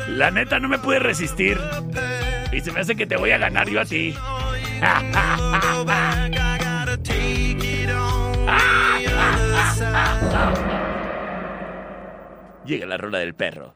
La 0.08 0.30
neta 0.30 0.58
no 0.58 0.68
me 0.68 0.78
pude 0.78 0.98
resistir. 0.98 1.58
Y 2.52 2.60
se 2.60 2.72
me 2.72 2.80
hace 2.80 2.96
que 2.96 3.06
te 3.06 3.16
voy 3.16 3.30
a 3.30 3.38
ganar 3.38 3.68
yo 3.68 3.80
a 3.80 3.84
ti. 3.84 4.14
Side. 9.76 10.64
Llega 12.64 12.86
la 12.86 12.96
rola 12.96 13.18
del 13.18 13.34
perro. 13.34 13.74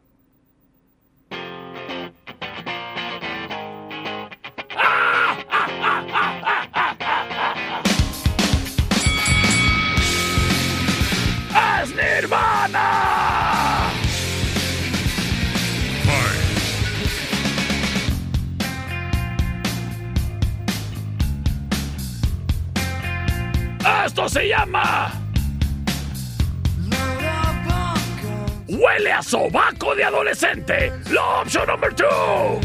Esto 24.04 24.28
se 24.28 24.48
llama. 24.48 25.10
Huele 28.68 29.12
a 29.12 29.22
sobaco 29.22 29.94
de 29.94 30.04
adolescente. 30.04 30.92
La 31.10 31.40
opción 31.40 31.66
number 31.66 31.94
two. 31.94 32.04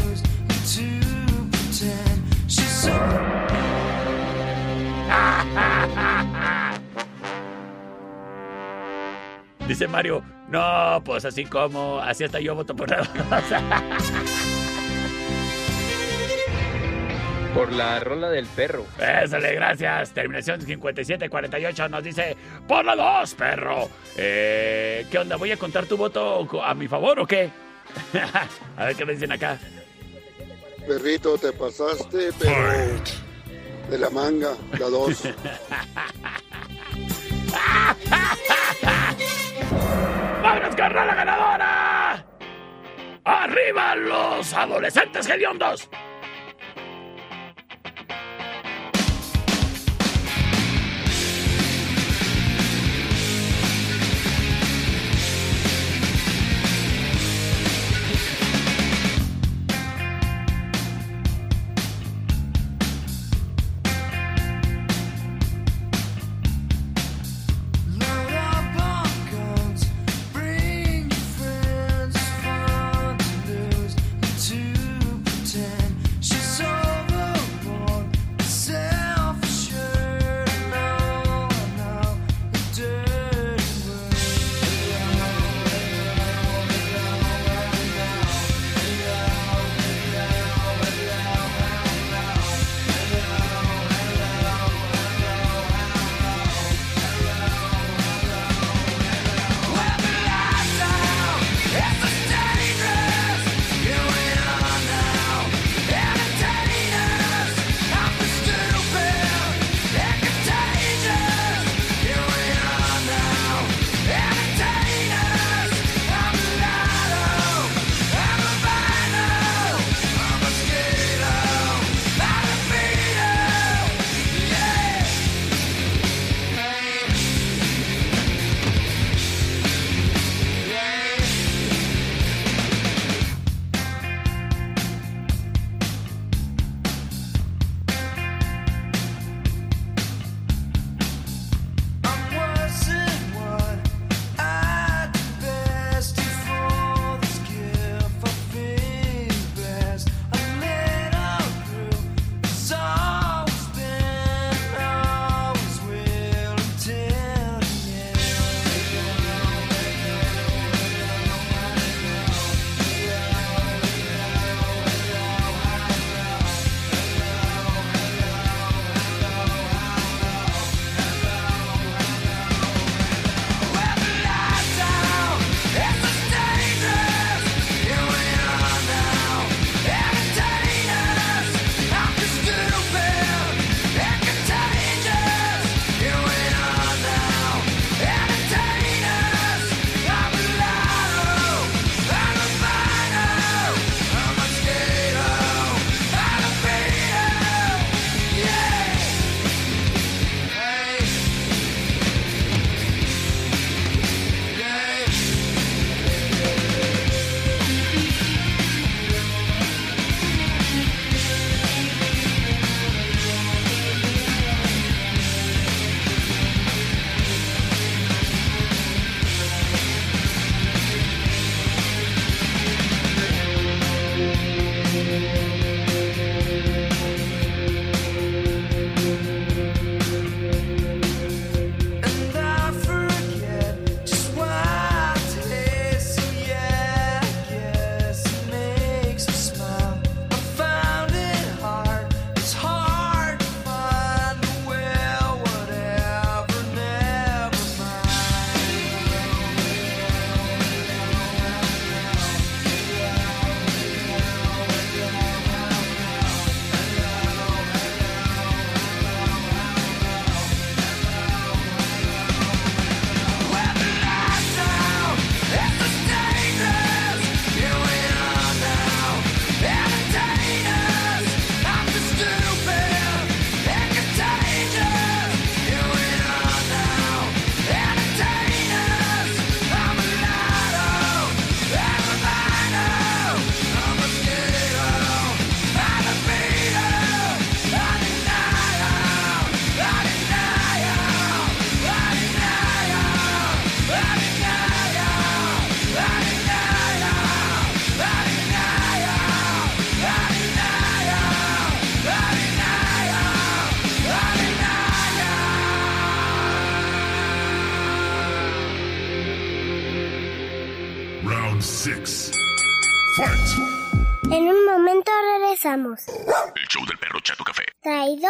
Dice 9.66 9.86
Mario, 9.86 10.22
no, 10.48 11.00
pues 11.04 11.24
así 11.24 11.44
como, 11.44 12.00
así 12.00 12.24
hasta 12.24 12.40
yo 12.40 12.56
voto 12.56 12.74
por 12.74 12.90
la 12.90 12.98
Por 17.54 17.72
la 17.72 17.98
rola 18.00 18.30
del 18.30 18.46
perro. 18.46 18.86
Ésale, 18.98 19.54
gracias. 19.54 20.12
Terminación 20.12 20.60
5748 20.60 21.88
nos 21.88 22.04
dice, 22.04 22.36
por 22.68 22.84
la 22.84 22.94
dos, 22.94 23.34
perro. 23.34 23.88
Eh, 24.16 25.06
¿Qué 25.10 25.18
onda? 25.18 25.36
¿Voy 25.36 25.50
a 25.50 25.56
contar 25.56 25.86
tu 25.86 25.96
voto 25.96 26.46
a 26.62 26.74
mi 26.74 26.86
favor 26.86 27.18
o 27.20 27.26
qué? 27.26 27.50
a 28.76 28.84
ver 28.84 28.96
qué 28.96 29.04
me 29.04 29.14
dicen 29.14 29.32
acá. 29.32 29.58
Perrito, 30.86 31.36
te 31.38 31.52
pasaste, 31.52 32.30
pero 32.38 32.54
de 33.90 33.98
la 33.98 34.10
manga, 34.10 34.54
la 34.78 34.88
dos. 34.88 35.22
¡Vámonos 40.42 40.76
con 40.76 40.94
la 40.94 41.14
ganadora! 41.14 42.26
¡Arriba 43.24 43.96
los 43.96 44.54
adolescentes 44.54 45.28
hediondos! 45.28 45.88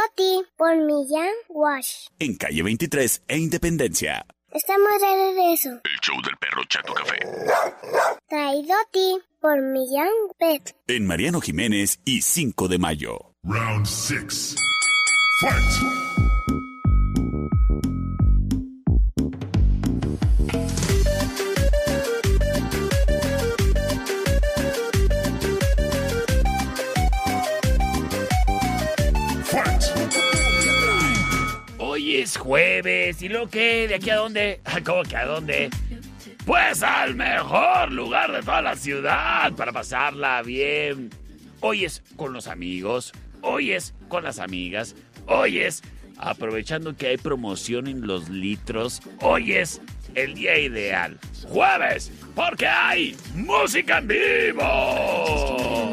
Traído 0.01 0.13
a 0.13 0.15
ti 0.17 0.45
por 0.57 0.77
Millán 0.77 1.35
Wash. 1.49 2.07
En 2.19 2.37
calle 2.37 2.63
23 2.63 3.23
e 3.29 3.39
Independencia. 3.39 4.25
Estamos 4.51 4.89
de 5.01 5.07
regreso. 5.07 5.69
El 5.85 6.01
show 6.01 6.17
del 6.23 6.37
perro 6.39 6.63
Chato 6.69 6.95
Café. 6.95 7.19
Traído 8.29 8.73
a 8.75 8.91
ti 8.91 9.19
por 9.41 9.61
Millán 9.61 10.09
Pet. 10.39 10.75
En 10.87 11.07
Mariano 11.07 11.41
Jiménez 11.41 12.01
y 12.05 12.23
5 12.23 12.69
de 12.69 12.79
mayo. 12.79 13.35
Round 13.45 13.87
six. 13.87 14.55
Fight. 15.41 15.53
Fight. 15.53 16.10
Es 32.13 32.37
jueves, 32.37 33.23
¿y 33.23 33.29
lo 33.29 33.49
que? 33.49 33.87
¿De 33.87 33.95
aquí 33.95 34.11
a 34.11 34.17
dónde? 34.17 34.61
¿Cómo 34.85 35.05
que 35.05 35.17
a 35.17 35.27
dónde? 35.27 35.71
Pues 36.45 36.83
al 36.83 37.15
mejor 37.15 37.93
lugar 37.93 38.33
de 38.33 38.41
toda 38.41 38.61
la 38.61 38.75
ciudad 38.75 39.53
para 39.53 39.73
pasarla 39.73 40.43
bien. 40.43 41.11
Hoy 41.61 41.85
es 41.85 42.03
con 42.17 42.33
los 42.33 42.49
amigos, 42.49 43.13
hoy 43.43 43.73
es 43.73 43.95
con 44.09 44.25
las 44.25 44.41
amigas, 44.41 44.97
hoy 45.27 45.61
es 45.61 45.83
aprovechando 46.19 46.97
que 46.97 47.07
hay 47.07 47.17
promoción 47.17 47.87
en 47.87 48.05
los 48.07 48.29
litros, 48.29 49.01
hoy 49.21 49.53
es 49.53 49.81
el 50.15 50.35
día 50.35 50.59
ideal. 50.59 51.19
Jueves, 51.49 52.13
porque 52.35 52.67
hay 52.67 53.17
música 53.35 53.99
en 53.99 54.09
vivo. 54.09 55.93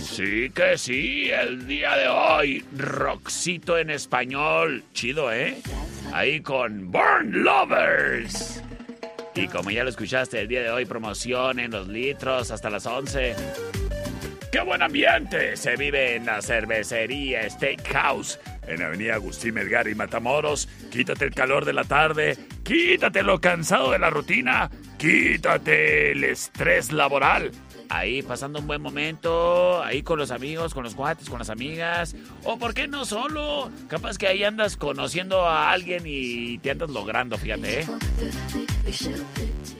Sí 0.00 0.50
que 0.50 0.78
sí, 0.78 1.30
el 1.30 1.66
día 1.66 1.96
de 1.96 2.08
hoy, 2.08 2.64
rockcito 2.76 3.76
en 3.76 3.90
español, 3.90 4.84
chido, 4.92 5.32
¿eh? 5.32 5.58
Ahí 6.12 6.40
con 6.40 6.90
Burn 6.90 7.42
Lovers. 7.42 8.62
Y 9.34 9.48
como 9.48 9.70
ya 9.70 9.84
lo 9.84 9.90
escuchaste, 9.90 10.40
el 10.40 10.48
día 10.48 10.62
de 10.62 10.70
hoy 10.70 10.86
promoción 10.86 11.58
en 11.58 11.72
los 11.72 11.88
litros 11.88 12.50
hasta 12.50 12.70
las 12.70 12.86
11. 12.86 13.34
¡Qué 14.50 14.60
buen 14.60 14.80
ambiente! 14.80 15.56
Se 15.56 15.76
vive 15.76 16.16
en 16.16 16.24
la 16.24 16.40
cervecería 16.40 17.50
Steakhouse, 17.50 18.38
en 18.66 18.82
Avenida 18.82 19.14
Agustín 19.14 19.54
Melgar 19.54 19.88
y 19.88 19.94
Matamoros. 19.94 20.68
Quítate 20.90 21.24
el 21.24 21.34
calor 21.34 21.64
de 21.64 21.72
la 21.72 21.84
tarde, 21.84 22.36
quítate 22.62 23.22
lo 23.22 23.40
cansado 23.40 23.92
de 23.92 23.98
la 23.98 24.10
rutina, 24.10 24.70
quítate 24.98 26.12
el 26.12 26.24
estrés 26.24 26.92
laboral. 26.92 27.52
Ahí 27.88 28.22
pasando 28.22 28.58
un 28.58 28.66
buen 28.66 28.82
momento, 28.82 29.82
ahí 29.82 30.02
con 30.02 30.18
los 30.18 30.32
amigos, 30.32 30.74
con 30.74 30.82
los 30.82 30.94
cuates, 30.94 31.30
con 31.30 31.38
las 31.38 31.50
amigas. 31.50 32.16
O 32.42 32.58
por 32.58 32.74
qué 32.74 32.88
no 32.88 33.04
solo, 33.04 33.70
capaz 33.88 34.18
que 34.18 34.26
ahí 34.26 34.42
andas 34.42 34.76
conociendo 34.76 35.46
a 35.46 35.70
alguien 35.70 36.02
y 36.04 36.58
te 36.58 36.72
andas 36.72 36.90
logrando, 36.90 37.38
fíjate, 37.38 37.80
¿eh? 37.80 37.86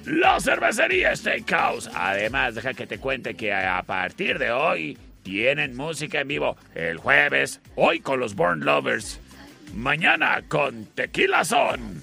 La 0.05 0.39
cervecería 0.41 1.17
Steakhouse. 1.17 1.91
Además, 1.93 2.55
deja 2.55 2.75
que 2.75 2.87
te 2.87 2.99
cuente 2.99 3.35
que 3.35 3.53
a 3.53 3.83
partir 3.83 4.39
de 4.39 4.53
hoy 4.53 4.97
tienen 5.27 5.77
música 5.77 6.21
en 6.21 6.29
vivo. 6.29 6.57
El 6.77 6.99
jueves, 6.99 7.61
hoy 7.75 7.99
con 7.99 8.21
los 8.21 8.37
Born 8.37 8.65
Lovers. 8.65 9.19
Mañana 9.75 10.45
con 10.47 10.87
Tequila 10.95 11.45
Son. 11.45 12.01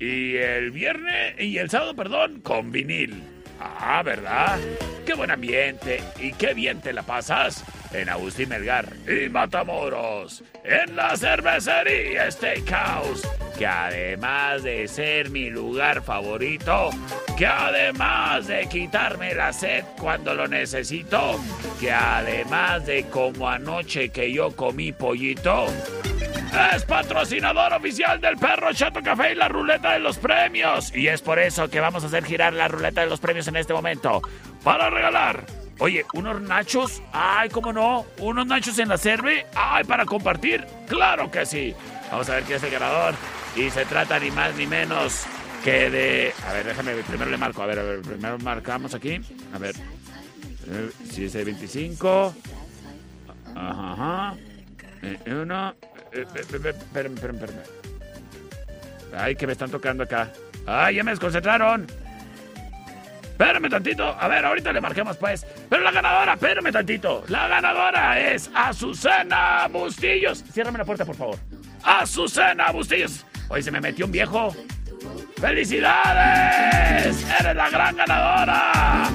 Y 0.00 0.36
el 0.36 0.70
viernes, 0.70 1.38
y 1.38 1.58
el 1.58 1.68
sábado, 1.68 1.94
perdón, 1.94 2.40
con 2.40 2.72
vinil. 2.72 3.22
Ah, 3.60 4.02
¿verdad? 4.02 4.58
Qué 5.04 5.12
buen 5.12 5.30
ambiente 5.30 6.02
y 6.18 6.32
qué 6.32 6.54
bien 6.54 6.80
te 6.80 6.94
la 6.94 7.02
pasas 7.02 7.62
en 7.94 8.08
Agustín 8.08 8.48
Melgar 8.48 8.92
y 9.06 9.28
Matamoros, 9.28 10.42
en 10.64 10.96
la 10.96 11.16
cervecería 11.16 12.30
Steakhouse, 12.30 13.26
que 13.56 13.66
además 13.66 14.62
de 14.62 14.88
ser 14.88 15.30
mi 15.30 15.48
lugar 15.48 16.02
favorito, 16.02 16.90
que 17.36 17.46
además 17.46 18.48
de 18.48 18.68
quitarme 18.68 19.34
la 19.34 19.52
sed 19.52 19.84
cuando 19.98 20.34
lo 20.34 20.48
necesito, 20.48 21.40
que 21.80 21.92
además 21.92 22.84
de 22.86 23.04
como 23.04 23.48
anoche 23.48 24.08
que 24.08 24.32
yo 24.32 24.54
comí 24.54 24.92
pollito, 24.92 25.66
es 26.74 26.84
patrocinador 26.84 27.72
oficial 27.72 28.20
del 28.20 28.36
perro 28.36 28.72
Chato 28.72 29.02
Café 29.02 29.32
y 29.32 29.34
la 29.34 29.48
ruleta 29.48 29.92
de 29.92 29.98
los 30.00 30.18
premios. 30.18 30.94
Y 30.94 31.08
es 31.08 31.20
por 31.20 31.38
eso 31.38 31.68
que 31.68 31.80
vamos 31.80 32.04
a 32.04 32.06
hacer 32.06 32.24
girar 32.24 32.52
la 32.52 32.68
ruleta 32.68 33.00
de 33.00 33.08
los 33.08 33.20
premios 33.20 33.48
en 33.48 33.56
este 33.56 33.72
momento. 33.72 34.22
Para 34.62 34.88
regalar. 34.90 35.63
Oye, 35.78 36.04
unos 36.14 36.40
nachos. 36.42 37.02
Ay, 37.12 37.48
cómo 37.48 37.72
no. 37.72 38.06
Unos 38.18 38.46
nachos 38.46 38.78
en 38.78 38.88
la 38.88 38.98
cerve. 38.98 39.46
Ay, 39.54 39.84
para 39.84 40.04
compartir. 40.06 40.64
Claro 40.88 41.30
que 41.30 41.44
sí. 41.44 41.74
Vamos 42.10 42.28
a 42.28 42.34
ver 42.34 42.44
quién 42.44 42.56
es 42.58 42.62
el 42.62 42.70
ganador. 42.70 43.14
Y 43.56 43.70
se 43.70 43.84
trata 43.84 44.18
ni 44.18 44.30
más 44.30 44.54
ni 44.56 44.66
menos 44.66 45.24
que 45.64 45.90
de. 45.90 46.32
A 46.48 46.52
ver, 46.52 46.66
déjame, 46.66 46.94
primero 47.02 47.30
le 47.30 47.36
marco. 47.36 47.62
A 47.62 47.66
ver, 47.66 47.78
a 47.78 47.82
ver, 47.82 48.02
primero 48.02 48.38
marcamos 48.38 48.94
aquí. 48.94 49.20
A 49.54 49.58
ver. 49.58 49.74
Si 51.10 51.24
es 51.24 51.34
el 51.34 51.44
25. 51.44 52.34
Ajá, 53.54 53.92
ajá. 53.92 54.34
Eh, 55.02 55.18
uno. 55.26 55.74
Eh, 56.12 56.24
Espérame, 56.34 56.76
espérame, 56.78 57.14
espérame. 57.14 57.62
Ay, 59.16 59.36
que 59.36 59.46
me 59.46 59.52
están 59.52 59.70
tocando 59.70 60.04
acá. 60.04 60.32
Ay, 60.66 60.96
ya 60.96 61.04
me 61.04 61.10
desconcentraron. 61.10 61.86
Espérame 63.34 63.68
tantito. 63.68 64.04
A 64.04 64.28
ver, 64.28 64.44
ahorita 64.44 64.72
le 64.72 64.80
marquemos 64.80 65.16
pues. 65.16 65.44
Pero 65.68 65.82
la 65.82 65.90
ganadora, 65.90 66.34
espérame 66.34 66.70
tantito. 66.70 67.24
La 67.26 67.48
ganadora 67.48 68.20
es 68.20 68.48
Azucena 68.54 69.66
Bustillos. 69.72 70.44
Ciérrame 70.52 70.78
la 70.78 70.84
puerta, 70.84 71.04
por 71.04 71.16
favor. 71.16 71.36
Azucena 71.82 72.70
Bustillos. 72.70 73.26
Hoy 73.48 73.60
se 73.60 73.72
me 73.72 73.80
metió 73.80 74.06
un 74.06 74.12
viejo. 74.12 74.54
¡Felicidades! 75.36 77.26
¡Eres 77.40 77.56
la 77.56 77.70
gran 77.70 77.96
ganadora! 77.96 79.10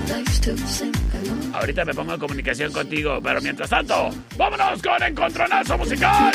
Ahorita 1.53 1.85
me 1.85 1.93
pongo 1.93 2.13
en 2.13 2.19
comunicación 2.19 2.73
contigo, 2.73 3.19
pero 3.23 3.39
mientras 3.41 3.69
tanto, 3.69 4.09
vámonos 4.37 4.81
con 4.81 5.01
Encontronazo 5.01 5.77
Musical. 5.77 6.31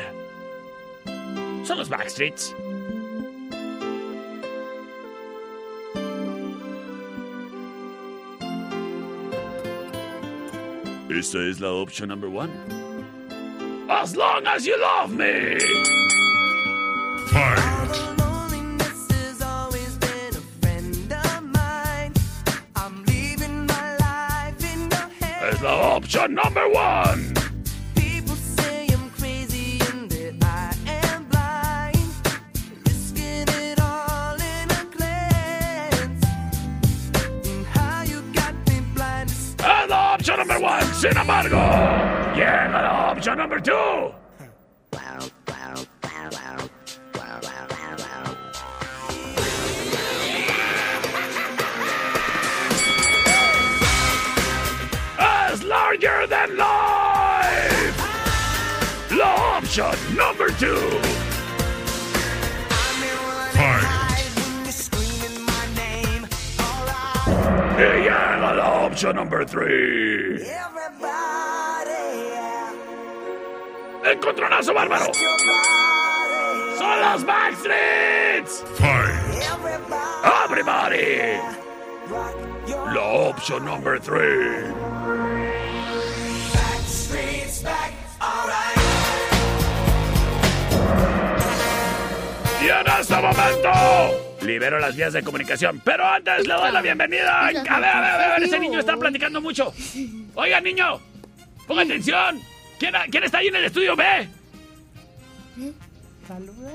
Son 1.66 1.78
los 1.78 1.90
Backstreets. 1.90 2.56
Esta 11.10 11.50
es 11.50 11.60
la 11.60 11.74
opción 11.74 12.08
number 12.08 12.30
one. 12.30 12.54
As 13.90 14.16
long 14.16 14.48
as 14.48 14.66
you 14.66 14.78
love 14.80 15.12
me. 15.12 15.58
Es 25.52 25.62
la 25.62 25.76
opción 25.76 26.34
number 26.34 26.64
one. 26.74 27.34
Es 39.60 39.90
la 39.90 40.16
opción 40.16 40.40
number 40.40 40.58
one. 40.58 40.94
Sin 40.94 41.16
embargo, 41.16 41.58
llega 42.36 42.82
la 42.82 43.12
opción 43.12 43.38
number 43.38 43.62
two. 43.62 44.25
Number 60.16 60.50
two. 60.52 60.80
Y 67.78 68.04
llega 68.04 68.54
la 68.56 68.86
opción 68.86 69.16
number 69.18 69.46
three. 69.46 70.42
Encontronazo 74.06 74.74
bárbaro. 74.74 75.12
Son 76.78 77.00
los 77.02 77.24
Backstreets. 77.26 78.64
Everybody. 80.46 81.40
La 82.94 83.02
option 83.02 83.66
number 83.66 84.00
three. 84.00 84.95
Este 92.70 93.16
momento 93.16 94.38
libero 94.42 94.80
las 94.80 94.96
vías 94.96 95.14
de 95.14 95.22
comunicación. 95.24 95.82
Pero 95.84 96.06
antes 96.06 96.48
le 96.48 96.54
doy 96.54 96.72
la 96.72 96.82
bienvenida. 96.82 97.48
A 97.48 97.52
ver, 97.52 97.58
a 97.58 97.62
ver, 97.80 97.86
a 97.90 98.02
ver, 98.02 98.22
a 98.22 98.34
ver, 98.34 98.44
ese 98.44 98.60
niño 98.60 98.80
está 98.80 98.98
platicando 98.98 99.40
mucho. 99.40 99.74
Oiga, 100.34 100.60
niño, 100.62 101.00
ponga 101.68 101.84
atención. 101.84 102.42
¿Quién, 102.80 102.94
quién 103.12 103.24
está 103.24 103.38
ahí 103.40 103.48
en 103.48 103.56
el 103.56 103.66
estudio 103.66 103.96
B? 103.96 104.04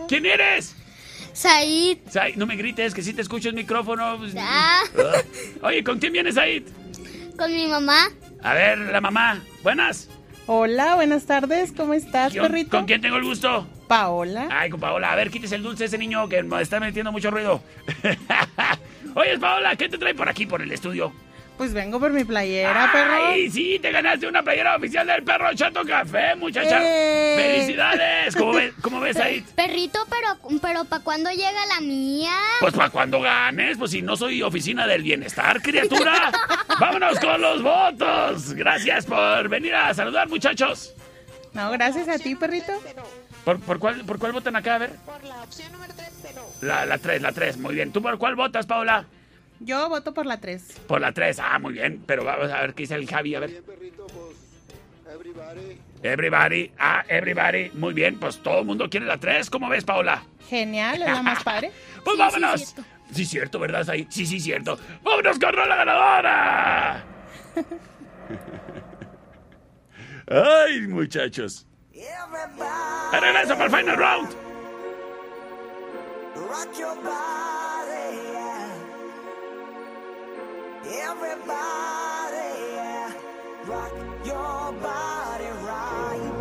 ¿Quién 0.09 0.27
eres? 0.27 0.77
Said. 1.33 1.99
Said, 2.09 2.37
no 2.37 2.47
me 2.47 2.57
grites, 2.57 2.95
que 2.95 3.03
si 3.03 3.13
te 3.13 3.23
escucho 3.23 3.49
el 3.49 3.55
micrófono. 3.55 4.17
pues, 4.19 4.35
Ah. 4.39 4.83
Oye, 5.63 5.83
¿con 5.83 5.99
quién 5.99 6.13
vienes, 6.13 6.35
Said? 6.37 6.65
Con 7.37 7.53
mi 7.53 7.67
mamá. 7.67 8.09
A 8.43 8.55
ver, 8.55 8.79
la 8.79 9.01
mamá. 9.01 9.41
Buenas. 9.63 10.09
Hola, 10.47 10.95
buenas 10.95 11.27
tardes, 11.27 11.73
¿cómo 11.73 11.95
estás, 11.95 12.33
¿Con, 12.33 12.43
perrito? 12.43 12.71
¿Con 12.71 12.87
quién 12.87 13.01
tengo 13.01 13.17
el 13.17 13.25
gusto? 13.25 13.67
Paola. 13.91 14.47
Ay, 14.53 14.71
con 14.71 14.79
Paola. 14.79 15.11
A 15.11 15.17
ver, 15.17 15.33
quítese 15.33 15.57
el 15.57 15.65
dulce 15.65 15.83
a 15.83 15.87
ese 15.87 15.99
niño 15.99 16.29
que 16.29 16.45
me 16.45 16.63
está 16.63 16.79
metiendo 16.79 17.11
mucho 17.11 17.29
ruido. 17.29 17.61
Oye, 19.17 19.37
Paola, 19.37 19.75
¿qué 19.75 19.89
te 19.89 19.99
trae 19.99 20.15
por 20.15 20.29
aquí, 20.29 20.47
por 20.47 20.63
el 20.63 20.71
estudio? 20.71 21.13
Pues 21.57 21.75
vengo 21.75 21.99
por 21.99 22.13
mi 22.13 22.23
playera, 22.23 22.89
perro. 22.93 23.27
¡Ay, 23.27 23.51
sí! 23.51 23.81
Te 23.83 23.91
ganaste 23.91 24.29
una 24.29 24.45
playera 24.45 24.77
oficial 24.77 25.09
del 25.09 25.25
Perro 25.25 25.53
Chato 25.55 25.85
Café, 25.85 26.37
muchacha. 26.37 26.79
¡Eh! 26.81 27.35
¡Felicidades! 27.37 28.37
¿Cómo 28.37 28.53
ves, 28.53 28.73
cómo 28.81 29.01
ves 29.01 29.17
ahí? 29.17 29.45
Perrito, 29.57 29.99
pero, 30.09 30.59
pero 30.63 30.85
¿para 30.85 31.03
cuándo 31.03 31.29
llega 31.31 31.67
la 31.67 31.81
mía? 31.81 32.31
Pues 32.61 32.73
para 32.73 32.91
cuando 32.91 33.21
ganes, 33.21 33.77
pues 33.77 33.91
si 33.91 34.03
no 34.03 34.17
soy 34.17 34.41
oficina 34.41 34.87
del 34.87 35.03
bienestar, 35.03 35.61
criatura. 35.61 36.31
Vámonos 36.81 37.19
con 37.19 37.41
los 37.41 37.61
votos. 37.61 38.55
Gracias 38.55 39.05
por 39.05 39.49
venir 39.49 39.75
a 39.75 39.93
saludar, 39.93 40.29
muchachos. 40.29 40.95
No, 41.53 41.73
gracias 41.73 42.09
a 42.09 42.21
ti, 42.21 42.37
perrito. 42.37 42.73
¿Por, 43.45 43.59
por 43.61 43.79
cuál, 43.79 44.05
¿Por 44.05 44.19
cuál 44.19 44.33
votan 44.33 44.57
acá? 44.57 44.77
A 44.77 44.79
ver. 44.79 44.91
Por 45.07 45.23
la 45.25 45.43
opción 45.43 45.73
número 45.73 45.93
3, 45.97 46.09
pero... 46.23 46.47
La, 46.61 46.85
la 46.87 46.99
3, 46.99 47.23
la 47.23 47.33
3. 47.33 47.59
Muy 47.59 47.75
bien. 47.75 47.93
¿Tú 47.93 48.03
por 48.03 48.19
cuál 48.19 48.37
votas, 48.37 48.67
Paola? 48.67 49.07
Yo 49.61 49.89
voto 49.89 50.15
por 50.15 50.27
la 50.27 50.41
3. 50.41 50.81
Por 50.87 51.01
la 51.01 51.13
3. 51.13 51.39
Ah, 51.39 51.59
muy 51.59 51.75
bien. 51.75 52.03
Pero 52.07 52.25
vamos 52.25 52.51
a 52.51 52.61
ver 52.61 52.75
qué 52.75 52.83
dice 52.83 52.95
el 52.95 53.09
Javi. 53.09 53.35
A 53.35 53.41
ver. 53.41 53.63
Everybody. 56.03 56.73
Ah, 56.79 57.05
everybody. 57.09 57.71
Muy 57.75 57.95
bien. 57.95 58.19
Pues 58.19 58.39
todo 58.39 58.61
el 58.61 58.67
mundo 58.67 58.89
quiere 58.89 59.07
la 59.07 59.19
3. 59.19 59.51
¿Cómo 59.51 59.69
ves, 59.69 59.85
Paola? 59.85 60.23
Genial, 60.49 61.03
es 61.03 61.09
la 61.09 61.23
más 61.23 61.43
padre. 61.43 61.73
Pues 62.05 62.17
vámonos. 62.17 62.75
Sí, 63.13 63.27
cierto, 63.27 63.59
¿verdad? 63.59 63.89
Ahí. 63.91 64.07
Sí, 64.09 64.25
sí, 64.25 64.41
cierto. 64.41 64.79
¡Vámonos 65.03 65.39
con 65.39 65.55
la 65.55 65.77
ganadora! 65.77 67.05
Ay, 70.29 70.87
muchachos. 70.87 71.67
Regreso 73.41 73.55
para 73.55 73.65
el 73.65 73.71
final 73.71 73.97
round. 73.97 74.29
Rock 76.49 76.79
your 76.79 76.95
body, 76.97 78.17
yeah. 78.33 78.71
Everybody, 81.11 82.51
yeah. 82.75 83.13
Rock 83.67 83.93
your 84.25 84.73
body 84.81 85.51
right. 85.67 86.33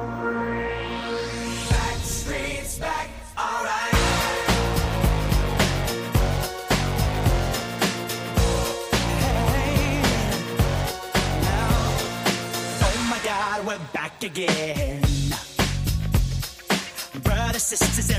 Back 1.70 1.98
streets 2.04 2.80
back, 2.80 3.10
alright. 3.38 3.96
Hey, 9.20 10.02
now, 11.44 11.72
oh 12.82 13.08
my 13.10 13.20
God, 13.24 13.66
we're 13.66 13.80
back 13.94 14.24
again. 14.24 14.79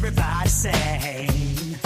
Everybody 0.03 0.48
sing. 0.48 1.76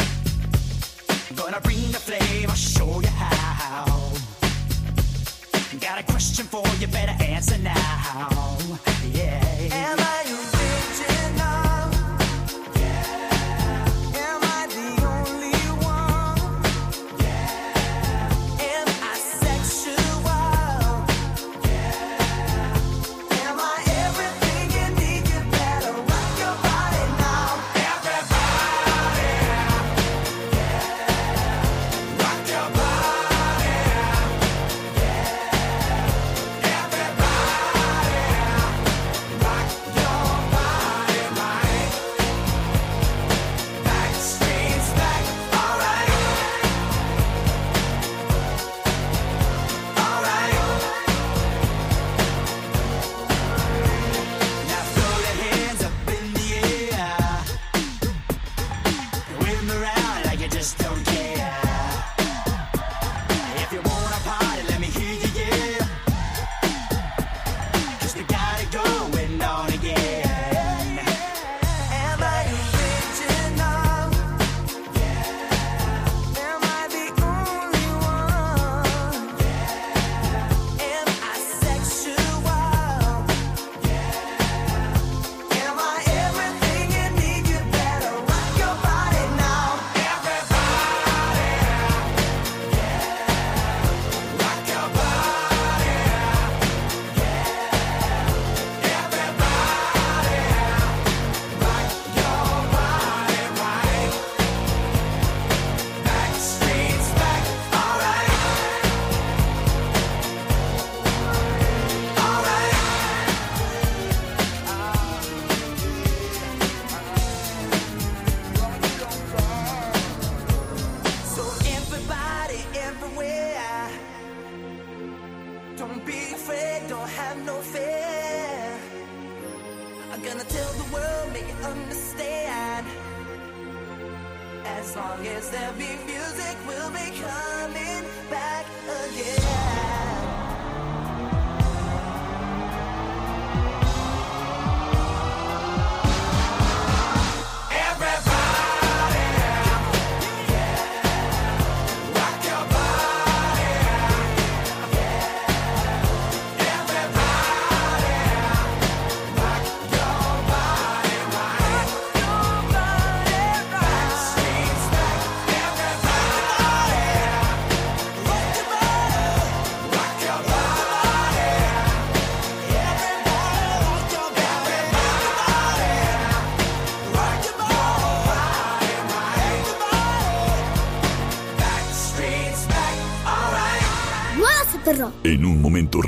Gonna 1.35 1.61
bring 1.63 1.91
the 1.91 1.99
flame, 1.99 2.49
I'll 2.49 2.55
show 2.55 3.01
you 3.01 3.09
how. 3.09 4.13
Got 5.81 5.99
a 5.99 6.05
question 6.05 6.45
for 6.47 6.63
you, 6.79 6.87
better 6.87 7.17
answer 7.25 7.59
now. 7.59 8.57
Yeah. 9.13 9.43
Am 9.73 9.99
I 9.99 10.34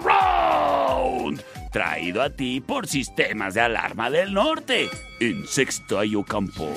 Round, 0.00 1.42
traído 1.70 2.22
a 2.22 2.30
ti 2.30 2.60
por 2.60 2.86
Sistemas 2.86 3.54
de 3.54 3.60
Alarma 3.60 4.10
del 4.10 4.32
Norte, 4.32 4.88
en 5.20 5.46
Sexto 5.46 6.00
Campo. 6.26 6.72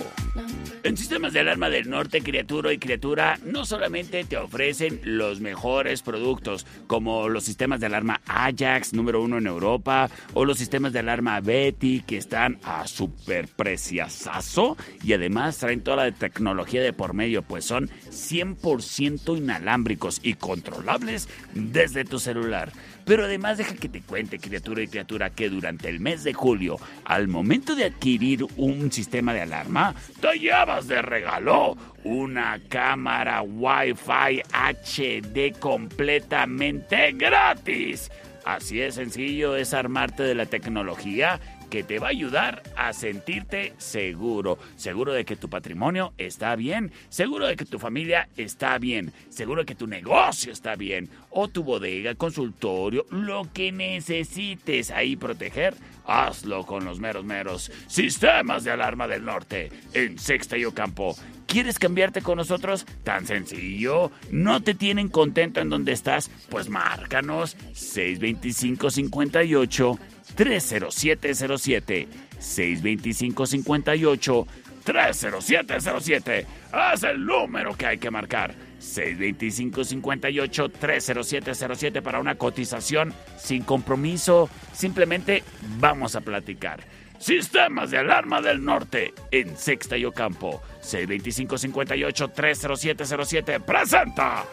En 0.84 0.98
Sistemas 0.98 1.34
de 1.34 1.42
Alarma 1.42 1.70
del 1.70 1.90
Norte, 1.90 2.22
criatura 2.22 2.74
y 2.74 2.80
criatura, 2.80 3.38
no 3.46 3.66
solamente 3.66 4.24
te 4.24 4.38
ofrecen 4.38 5.00
los 5.04 5.40
mejores 5.40 6.02
productos, 6.02 6.66
como 6.88 7.30
los 7.30 7.44
sistemas 7.44 7.80
de 7.80 7.86
alarma 7.86 8.22
Ajax, 8.26 8.94
número 8.94 9.22
uno 9.22 9.38
en 9.38 9.46
Europa, 9.46 10.10
o 10.34 10.44
los 10.44 10.58
sistemas 10.58 10.94
de 10.94 11.00
alarma 11.00 11.40
Betty, 11.40 12.02
que 12.02 12.18
están 12.18 12.60
a 12.64 12.88
super 12.88 13.48
preciazazo, 13.48 14.76
y 15.04 15.14
además 15.14 15.58
traen 15.58 15.82
toda 15.82 15.98
la 15.98 16.12
tecnología 16.12 16.82
de 16.82 16.94
por 16.94 17.14
medio, 17.14 17.44
pues 17.44 17.66
son 17.66 17.90
100% 18.10 19.38
inalámbricos 19.38 20.20
y 20.24 20.34
controlables 20.34 21.30
desde 21.54 22.06
tu 22.06 22.18
celular. 22.18 22.72
Pero 23.06 23.26
además 23.26 23.58
deja 23.58 23.76
que 23.76 23.90
te 23.90 24.02
cuente, 24.02 24.40
criatura 24.40 24.82
y 24.82 24.88
criatura, 24.88 25.30
que 25.30 25.50
durante 25.50 25.90
el 25.90 26.00
mes 26.00 26.24
de 26.24 26.34
julio, 26.34 26.78
al 27.06 27.28
momento 27.28 27.76
de 27.76 27.86
adquirir 27.86 28.46
un 28.58 28.92
sistema 28.92 29.34
de 29.34 29.42
alarma, 29.42 29.96
te 30.20 30.40
llevas 30.40 30.88
de 30.88 31.02
regalo 31.02 31.78
una 32.04 32.60
cámara 32.70 33.42
Wi-Fi 33.42 34.42
HD 34.54 35.58
completamente 35.60 37.12
gratis. 37.14 38.10
Así 38.44 38.78
de 38.78 38.92
sencillo 38.92 39.56
es 39.56 39.74
armarte 39.74 40.24
de 40.24 40.34
la 40.34 40.48
tecnología 40.48 41.40
que 41.72 41.84
te 41.84 42.00
va 42.00 42.08
a 42.08 42.12
ayudar 42.12 42.62
a 42.76 42.92
sentirte 42.92 43.74
seguro. 43.78 44.60
Seguro 44.76 45.14
de 45.14 45.24
que 45.24 45.38
tu 45.38 45.50
patrimonio 45.50 46.14
está 46.18 46.56
bien, 46.58 46.92
seguro 47.10 47.48
de 47.48 47.56
que 47.56 47.66
tu 47.66 47.80
familia 47.80 48.28
está 48.36 48.78
bien, 48.78 49.14
seguro 49.30 49.62
de 49.62 49.66
que 49.66 49.76
tu 49.76 49.88
negocio 49.88 50.52
está 50.52 50.76
bien, 50.76 51.10
o 51.30 51.48
tu 51.48 51.64
bodega, 51.64 52.14
consultorio, 52.16 53.06
lo 53.10 53.48
que 53.54 53.72
necesites 53.72 54.92
ahí 54.92 55.16
proteger, 55.16 55.74
hazlo 56.06 56.66
con 56.66 56.84
los 56.84 57.00
meros 57.00 57.24
meros. 57.24 57.72
Sistemas 57.88 58.66
de 58.66 58.72
alarma 58.72 59.08
del 59.08 59.24
norte, 59.24 59.72
en 59.94 60.20
Sexta 60.20 60.58
y 60.58 60.66
Ocampo. 60.66 61.16
¿Quieres 61.48 61.80
cambiarte 61.80 62.22
con 62.22 62.38
nosotros? 62.38 62.86
Tan 63.04 63.26
sencillo. 63.26 64.12
¿No 64.30 64.62
te 64.62 64.74
tienen 64.74 65.08
contento 65.08 65.62
en 65.62 65.70
donde 65.70 65.94
estás? 65.94 66.30
Pues 66.50 66.70
márcanos 66.70 67.58
625 67.74 68.90
58 68.90 70.00
30707 70.36 72.08
625 72.40 73.46
58 73.46 74.48
30707 74.84 76.48
es 76.94 77.04
el 77.04 77.26
número 77.26 77.76
que 77.76 77.86
hay 77.86 77.98
que 77.98 78.10
marcar 78.10 78.56
625 78.80 79.84
58 79.84 80.70
30707 80.70 82.02
para 82.02 82.20
una 82.20 82.36
cotización 82.36 83.14
sin 83.38 83.64
compromiso. 83.64 84.50
Simplemente 84.74 85.44
vamos 85.80 86.16
a 86.16 86.22
platicar 86.22 86.80
Sistemas 87.22 87.92
de 87.92 88.00
Alarma 88.00 88.42
del 88.42 88.66
Norte 88.66 89.14
en 89.30 89.56
Sexta 89.56 89.98
y 89.98 90.06
Ocampo 90.06 90.62
625 90.82 91.58
58 91.58 92.28
30707 92.30 93.60
presenta 93.62 94.46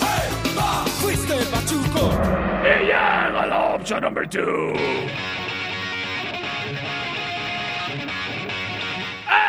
¡Hey! 0.00 0.54
¡Va! 0.58 0.84
¡Fuiste 1.00 1.34
Pachuco! 1.52 2.10
Y 2.64 2.86
llega 2.86 3.46
la 3.46 3.74
opción 3.74 4.00
number 4.00 4.28
two. 4.28 4.72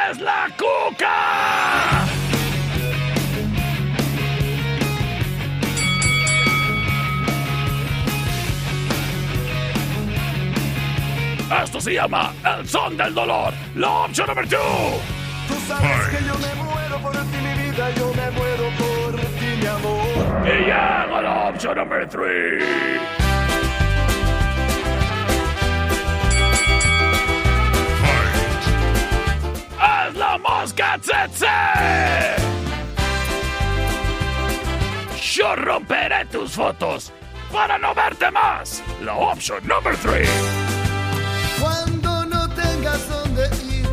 es 0.10 0.20
la 0.20 0.48
cuca. 0.58 2.08
Esto 11.64 11.80
se 11.80 11.94
llama 11.94 12.34
El 12.44 12.68
Son 12.68 12.98
del 12.98 13.14
Dolor, 13.14 13.54
la 13.76 13.90
opción 13.90 14.28
número 14.28 14.48
2. 14.48 14.60
Tú 15.48 15.54
sabes 15.68 16.08
que 16.10 16.26
yo 16.26 16.34
me 16.36 16.64
muero 16.64 16.99
por 17.02 17.14
ti, 17.14 17.38
mi 17.38 17.64
vida, 17.64 17.90
yo 17.91 18.14
me 18.14 18.32
muero 18.32 18.70
por 18.78 19.16
ti, 19.16 19.45
mi 19.60 19.66
amor. 19.66 20.45
Y 20.45 20.72
hago 20.72 21.22
la 21.22 21.49
opción 21.49 21.78
número 21.78 22.08
3. 22.10 23.27
¡Moscatsetze! 30.60 31.46
Yo 35.22 35.56
romperé 35.56 36.26
tus 36.32 36.54
fotos 36.54 37.14
para 37.54 37.78
no 37.78 37.94
verte 37.94 38.32
más. 38.32 38.84
La 39.04 39.14
opción 39.14 39.60
number 39.68 39.96
3. 39.98 40.28
Cuando 41.62 42.26
no 42.26 42.50
tengas 42.50 43.08
donde 43.08 43.46
ir, 43.72 43.88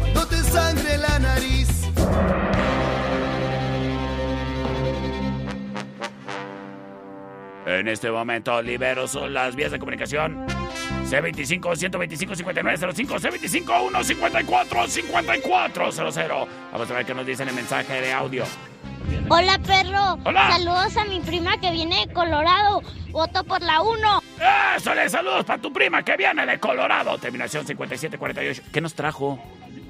cuando 0.00 0.26
te 0.26 0.38
sangre 0.38 0.98
la 0.98 1.18
nariz. 1.20 1.68
En 7.64 7.86
este 7.86 8.10
momento 8.10 8.60
libero 8.60 9.06
son 9.06 9.32
las 9.32 9.54
vías 9.54 9.70
de 9.70 9.78
comunicación. 9.78 10.61
C25 11.12 11.76
125 11.76 12.36
5905 12.36 13.18
C25 13.18 13.90
154 13.90 14.88
5400. 14.88 16.48
Vamos 16.72 16.90
a 16.90 16.94
ver 16.94 17.04
qué 17.04 17.14
nos 17.14 17.26
dicen 17.26 17.48
el 17.48 17.54
mensaje 17.54 18.00
de 18.00 18.12
audio. 18.14 18.44
Hola, 19.28 19.58
perro. 19.58 20.18
Hola. 20.24 20.52
Saludos 20.52 20.96
a 20.96 21.04
mi 21.04 21.20
prima 21.20 21.58
que 21.58 21.70
viene 21.70 22.06
de 22.06 22.12
Colorado. 22.14 22.80
Voto 23.10 23.44
por 23.44 23.60
la 23.60 23.82
1. 23.82 24.22
Eso 24.76 24.94
le 24.94 25.08
saludos 25.10 25.44
para 25.44 25.60
tu 25.60 25.70
prima 25.70 26.02
que 26.02 26.16
viene 26.16 26.46
de 26.46 26.58
Colorado. 26.58 27.18
Terminación 27.18 27.66
5748. 27.66 28.62
¿Qué 28.72 28.80
nos 28.80 28.94
trajo? 28.94 29.38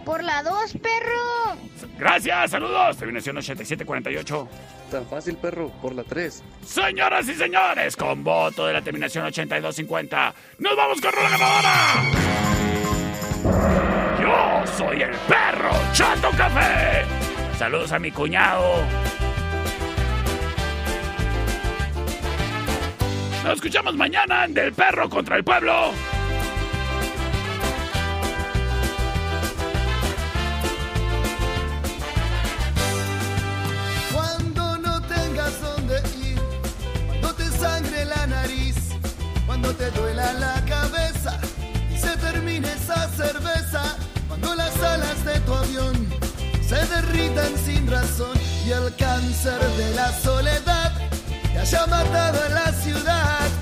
Por 0.04 0.24
la 0.24 0.42
2, 0.42 0.72
perro. 0.82 1.56
Gracias, 1.98 2.50
saludos. 2.50 2.96
Terminación 2.96 3.36
8748. 3.36 4.48
Tan 4.90 5.06
fácil, 5.06 5.36
perro, 5.36 5.70
por 5.80 5.94
la 5.94 6.02
3. 6.02 6.42
Señoras 6.64 7.28
y 7.28 7.34
señores, 7.34 7.96
con 7.96 8.24
voto 8.24 8.66
de 8.66 8.72
la 8.74 8.82
terminación 8.82 9.24
8250, 9.26 10.34
nos 10.58 10.76
vamos 10.76 11.00
con 11.00 11.12
la 11.14 11.30
ganadora. 11.30 11.74
Yo 14.20 14.72
soy 14.76 15.02
el 15.02 15.10
perro 15.28 15.70
Chato 15.92 16.30
Café. 16.36 17.04
Saludos 17.58 17.92
a 17.92 17.98
mi 17.98 18.10
cuñado. 18.10 18.82
Nos 23.44 23.54
escuchamos 23.54 23.96
mañana 23.96 24.44
en 24.44 24.54
Del 24.54 24.72
Perro 24.72 25.08
contra 25.08 25.36
el 25.36 25.44
Pueblo. 25.44 25.92
cuando 39.62 39.78
te 39.78 39.90
duela 39.92 40.32
la 40.34 40.60
cabeza 40.64 41.38
y 41.88 41.96
se 41.96 42.16
termine 42.16 42.66
esa 42.72 43.08
cerveza, 43.10 43.96
cuando 44.26 44.54
las 44.56 44.76
alas 44.82 45.24
de 45.24 45.38
tu 45.40 45.54
avión 45.54 46.08
se 46.66 46.84
derritan 46.86 47.56
sin 47.64 47.88
razón 47.88 48.36
y 48.66 48.72
el 48.72 48.94
cáncer 48.96 49.60
de 49.76 49.94
la 49.94 50.12
soledad 50.20 50.92
te 51.52 51.58
haya 51.60 51.86
matado 51.86 52.40
a 52.44 52.48
la 52.48 52.72
ciudad. 52.72 53.61